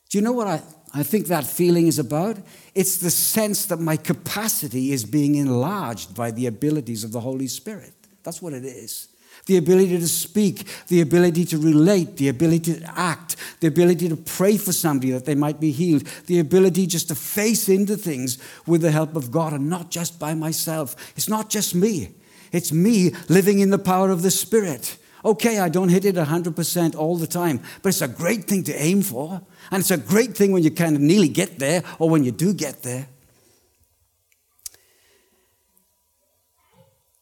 Do 0.08 0.18
you 0.18 0.22
know 0.22 0.32
what 0.32 0.48
I, 0.48 0.62
I 0.94 1.02
think 1.02 1.26
that 1.26 1.44
feeling 1.44 1.86
is 1.86 1.98
about? 1.98 2.38
It's 2.74 2.98
the 2.98 3.10
sense 3.10 3.66
that 3.66 3.78
my 3.78 3.96
capacity 3.96 4.92
is 4.92 5.04
being 5.04 5.36
enlarged 5.36 6.14
by 6.14 6.30
the 6.30 6.46
abilities 6.46 7.04
of 7.04 7.12
the 7.12 7.20
Holy 7.20 7.46
Spirit. 7.46 7.94
That's 8.22 8.42
what 8.42 8.52
it 8.52 8.64
is 8.64 9.08
the 9.46 9.56
ability 9.56 9.98
to 9.98 10.08
speak, 10.08 10.66
the 10.88 11.00
ability 11.00 11.44
to 11.46 11.58
relate, 11.58 12.16
the 12.16 12.28
ability 12.28 12.80
to 12.80 12.98
act, 12.98 13.36
the 13.60 13.66
ability 13.66 14.08
to 14.08 14.16
pray 14.16 14.56
for 14.56 14.72
somebody 14.72 15.10
that 15.12 15.24
they 15.24 15.34
might 15.34 15.60
be 15.60 15.70
healed, 15.70 16.04
the 16.26 16.38
ability 16.38 16.86
just 16.86 17.08
to 17.08 17.14
face 17.14 17.68
into 17.68 17.96
things 17.96 18.38
with 18.66 18.82
the 18.82 18.90
help 18.90 19.16
of 19.16 19.30
God 19.30 19.52
and 19.52 19.68
not 19.68 19.90
just 19.90 20.18
by 20.18 20.34
myself. 20.34 20.94
It's 21.16 21.28
not 21.28 21.50
just 21.50 21.74
me, 21.74 22.10
it's 22.52 22.72
me 22.72 23.12
living 23.28 23.60
in 23.60 23.70
the 23.70 23.78
power 23.78 24.10
of 24.10 24.22
the 24.22 24.30
Spirit. 24.30 24.96
Okay, 25.24 25.58
I 25.58 25.68
don't 25.68 25.88
hit 25.88 26.04
it 26.04 26.14
100% 26.14 26.94
all 26.94 27.16
the 27.16 27.26
time, 27.26 27.60
but 27.82 27.88
it's 27.88 28.02
a 28.02 28.08
great 28.08 28.44
thing 28.44 28.62
to 28.64 28.74
aim 28.74 29.02
for. 29.02 29.42
And 29.70 29.80
it's 29.80 29.90
a 29.90 29.98
great 29.98 30.36
thing 30.36 30.52
when 30.52 30.62
you 30.62 30.70
kind 30.70 30.94
of 30.94 31.02
nearly 31.02 31.28
get 31.28 31.58
there 31.58 31.82
or 31.98 32.08
when 32.08 32.24
you 32.24 32.30
do 32.30 32.54
get 32.54 32.82
there. 32.82 33.08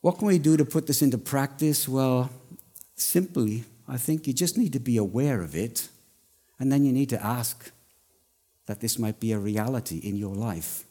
What 0.06 0.18
can 0.18 0.28
we 0.28 0.38
do 0.38 0.56
to 0.56 0.64
put 0.64 0.86
this 0.86 1.02
into 1.02 1.18
practice? 1.18 1.88
Well, 1.88 2.30
simply, 2.94 3.64
I 3.88 3.96
think 3.96 4.28
you 4.28 4.32
just 4.32 4.56
need 4.56 4.72
to 4.74 4.78
be 4.78 4.98
aware 4.98 5.42
of 5.42 5.56
it, 5.56 5.88
and 6.60 6.70
then 6.70 6.84
you 6.84 6.92
need 6.92 7.08
to 7.08 7.20
ask 7.20 7.72
that 8.66 8.78
this 8.78 9.00
might 9.00 9.18
be 9.18 9.32
a 9.32 9.38
reality 9.40 9.98
in 9.98 10.14
your 10.14 10.36
life. 10.36 10.84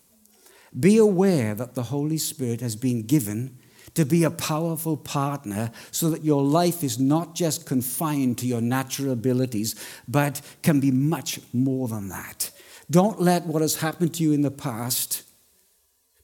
Be 0.78 0.98
aware 0.98 1.56
that 1.56 1.76
the 1.76 1.84
Holy 1.84 2.18
Spirit 2.18 2.60
has 2.60 2.76
been 2.76 3.04
given 3.04 3.58
to 3.94 4.04
be 4.04 4.26
a 4.26 4.30
powerful 4.30 4.98
partner 4.98 5.72
so 5.92 6.10
that 6.10 6.26
your 6.26 6.44
life 6.44 6.84
is 6.84 7.00
not 7.00 7.36
just 7.36 7.66
confined 7.66 8.38
to 8.40 8.46
your 8.46 8.60
natural 8.60 9.14
abilities, 9.14 9.76
but 10.10 10.42
can 10.62 10.82
be 10.82 10.92
much 10.92 11.40
more 11.54 11.88
than 11.88 12.10
that. 12.10 12.52
Don't 12.92 13.22
let 13.22 13.46
what 13.46 13.62
has 13.62 13.78
happened 13.78 14.14
to 14.16 14.24
you 14.24 14.34
in 14.34 14.42
the 14.42 14.52
past 14.52 15.24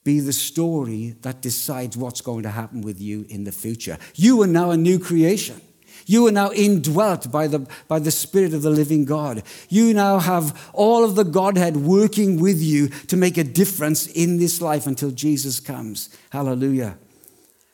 be 0.04 0.20
the 0.20 0.34
story 0.34 1.16
that 1.22 1.42
decides 1.42 1.96
what's 1.96 2.22
going 2.22 2.44
to 2.44 2.50
happen 2.50 2.82
with 2.82 3.00
you 3.00 3.26
in 3.30 3.44
the 3.44 3.52
future. 3.52 3.98
You 4.16 4.42
are 4.42 4.48
now 4.48 4.72
a 4.72 4.78
new 4.78 5.00
creation. 5.00 5.62
You 6.08 6.28
are 6.28 6.32
now 6.32 6.52
indwelt 6.52 7.32
by 7.32 7.48
the, 7.48 7.68
by 7.88 8.00
the 8.00 8.12
Spirit 8.12 8.54
of 8.54 8.64
the 8.64 8.70
living 8.70 9.06
God. 9.06 9.44
You 9.70 9.94
now 9.94 10.20
have 10.20 10.72
all 10.74 11.04
of 11.04 11.16
the 11.16 11.24
Godhead 11.24 11.78
working 11.78 12.40
with 12.40 12.62
you 12.62 12.88
to 13.08 13.18
make 13.18 13.38
a 13.38 13.44
difference 13.44 14.08
in 14.08 14.38
this 14.38 14.62
life 14.62 14.88
until 14.88 15.12
Jesus 15.12 15.60
comes. 15.60 16.10
Hallelujah. 16.32 16.98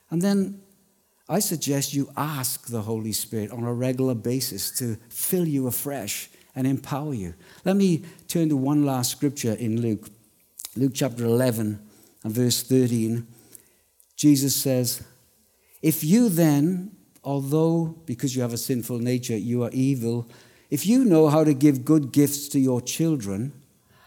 And 0.10 0.22
then 0.22 0.62
I 1.30 1.40
suggest 1.40 1.94
you 1.94 2.12
ask 2.16 2.68
the 2.68 2.82
Holy 2.82 3.14
Spirit 3.14 3.52
on 3.52 3.64
a 3.64 3.74
regular 3.74 4.16
basis 4.16 4.72
to 4.80 4.98
fill 5.10 5.48
you 5.48 5.68
afresh 5.68 6.30
and 6.56 6.68
empower 6.68 7.14
you. 7.14 7.34
Let 7.66 7.76
me 7.76 8.04
turn 8.28 8.50
to 8.50 8.58
one 8.58 8.86
last 8.86 9.12
scripture 9.12 9.54
in 9.54 9.82
Luke, 9.82 10.10
Luke 10.76 10.94
chapter 10.96 11.24
11 11.24 11.87
and 12.24 12.34
verse 12.34 12.64
13, 12.64 13.28
Jesus 14.16 14.56
says, 14.56 15.04
If 15.82 16.04
you 16.04 16.30
then, 16.30 16.96
although 17.24 17.96
because 18.06 18.36
you 18.36 18.42
have 18.42 18.54
a 18.54 18.58
sinful 18.58 19.00
nature, 19.00 19.38
you 19.38 19.64
are 19.64 19.70
evil, 19.72 20.30
if 20.70 20.86
you 20.86 21.06
know 21.06 21.30
how 21.30 21.44
to 21.44 21.54
give 21.54 21.86
good 21.86 22.12
gifts 22.12 22.48
to 22.50 22.60
your 22.60 22.82
children, 22.82 23.54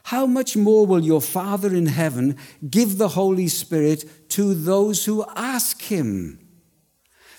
how 0.05 0.27
much 0.27 0.57
more 0.57 0.87
will 0.87 1.05
your 1.05 1.21
Father 1.21 1.75
in 1.75 1.87
heaven 1.87 2.37
give 2.69 2.99
the 2.99 3.09
Holy 3.09 3.49
Spirit 3.49 4.29
to 4.31 4.55
those 4.55 5.05
who 5.05 5.25
ask 5.37 5.83
him? 5.83 6.40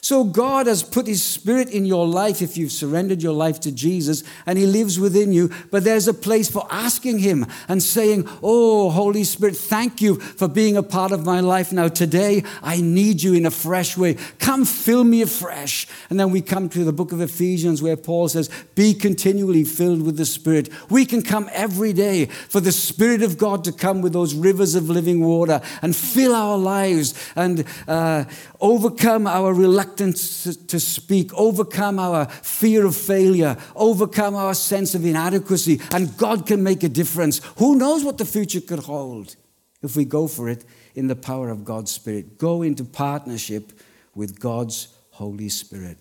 So 0.03 0.23
God 0.23 0.65
has 0.65 0.81
put 0.81 1.05
His 1.05 1.21
Spirit 1.21 1.69
in 1.69 1.85
your 1.85 2.07
life 2.07 2.41
if 2.41 2.57
you've 2.57 2.71
surrendered 2.71 3.21
your 3.21 3.33
life 3.33 3.59
to 3.59 3.71
Jesus 3.71 4.23
and 4.47 4.57
He 4.57 4.65
lives 4.65 4.99
within 4.99 5.31
you. 5.31 5.51
But 5.69 5.83
there's 5.83 6.07
a 6.07 6.13
place 6.13 6.49
for 6.49 6.65
asking 6.71 7.19
Him 7.19 7.45
and 7.67 7.83
saying, 7.83 8.27
Oh, 8.41 8.89
Holy 8.89 9.23
Spirit, 9.23 9.55
thank 9.55 10.01
you 10.01 10.15
for 10.15 10.47
being 10.47 10.75
a 10.75 10.81
part 10.81 11.11
of 11.11 11.23
my 11.23 11.39
life. 11.39 11.71
Now, 11.71 11.87
today, 11.87 12.43
I 12.63 12.81
need 12.81 13.21
you 13.21 13.35
in 13.35 13.45
a 13.45 13.51
fresh 13.51 13.95
way. 13.95 14.15
Come 14.39 14.65
fill 14.65 15.03
me 15.03 15.21
afresh. 15.21 15.87
And 16.09 16.19
then 16.19 16.31
we 16.31 16.41
come 16.41 16.67
to 16.69 16.83
the 16.83 16.91
book 16.91 17.11
of 17.11 17.21
Ephesians 17.21 17.83
where 17.83 17.95
Paul 17.95 18.27
says, 18.27 18.49
Be 18.73 18.95
continually 18.95 19.63
filled 19.63 20.01
with 20.01 20.17
the 20.17 20.25
Spirit. 20.25 20.69
We 20.89 21.05
can 21.05 21.21
come 21.21 21.47
every 21.53 21.93
day 21.93 22.25
for 22.25 22.59
the 22.59 22.71
Spirit 22.71 23.21
of 23.21 23.37
God 23.37 23.63
to 23.65 23.71
come 23.71 24.01
with 24.01 24.13
those 24.13 24.33
rivers 24.33 24.73
of 24.73 24.89
living 24.89 25.23
water 25.23 25.61
and 25.83 25.95
fill 25.95 26.33
our 26.33 26.57
lives 26.57 27.13
and 27.35 27.65
uh, 27.87 28.23
overcome 28.59 29.27
our 29.27 29.53
reluctance 29.53 29.90
reluctance 29.91 30.55
to 30.55 30.79
speak, 30.79 31.33
overcome 31.33 31.99
our 31.99 32.25
fear 32.25 32.85
of 32.85 32.95
failure, 32.95 33.57
overcome 33.75 34.35
our 34.35 34.53
sense 34.53 34.95
of 34.95 35.05
inadequacy, 35.05 35.79
and 35.91 36.15
God 36.17 36.47
can 36.47 36.63
make 36.63 36.83
a 36.83 36.89
difference. 36.89 37.41
Who 37.57 37.75
knows 37.75 38.03
what 38.03 38.17
the 38.17 38.25
future 38.25 38.61
could 38.61 38.79
hold 38.79 39.35
if 39.81 39.95
we 39.95 40.05
go 40.05 40.27
for 40.27 40.49
it 40.49 40.63
in 40.95 41.07
the 41.07 41.15
power 41.15 41.49
of 41.49 41.65
God's 41.65 41.91
Spirit? 41.91 42.37
Go 42.37 42.61
into 42.61 42.83
partnership 42.83 43.73
with 44.15 44.39
God's 44.39 44.87
Holy 45.11 45.49
Spirit. 45.49 45.97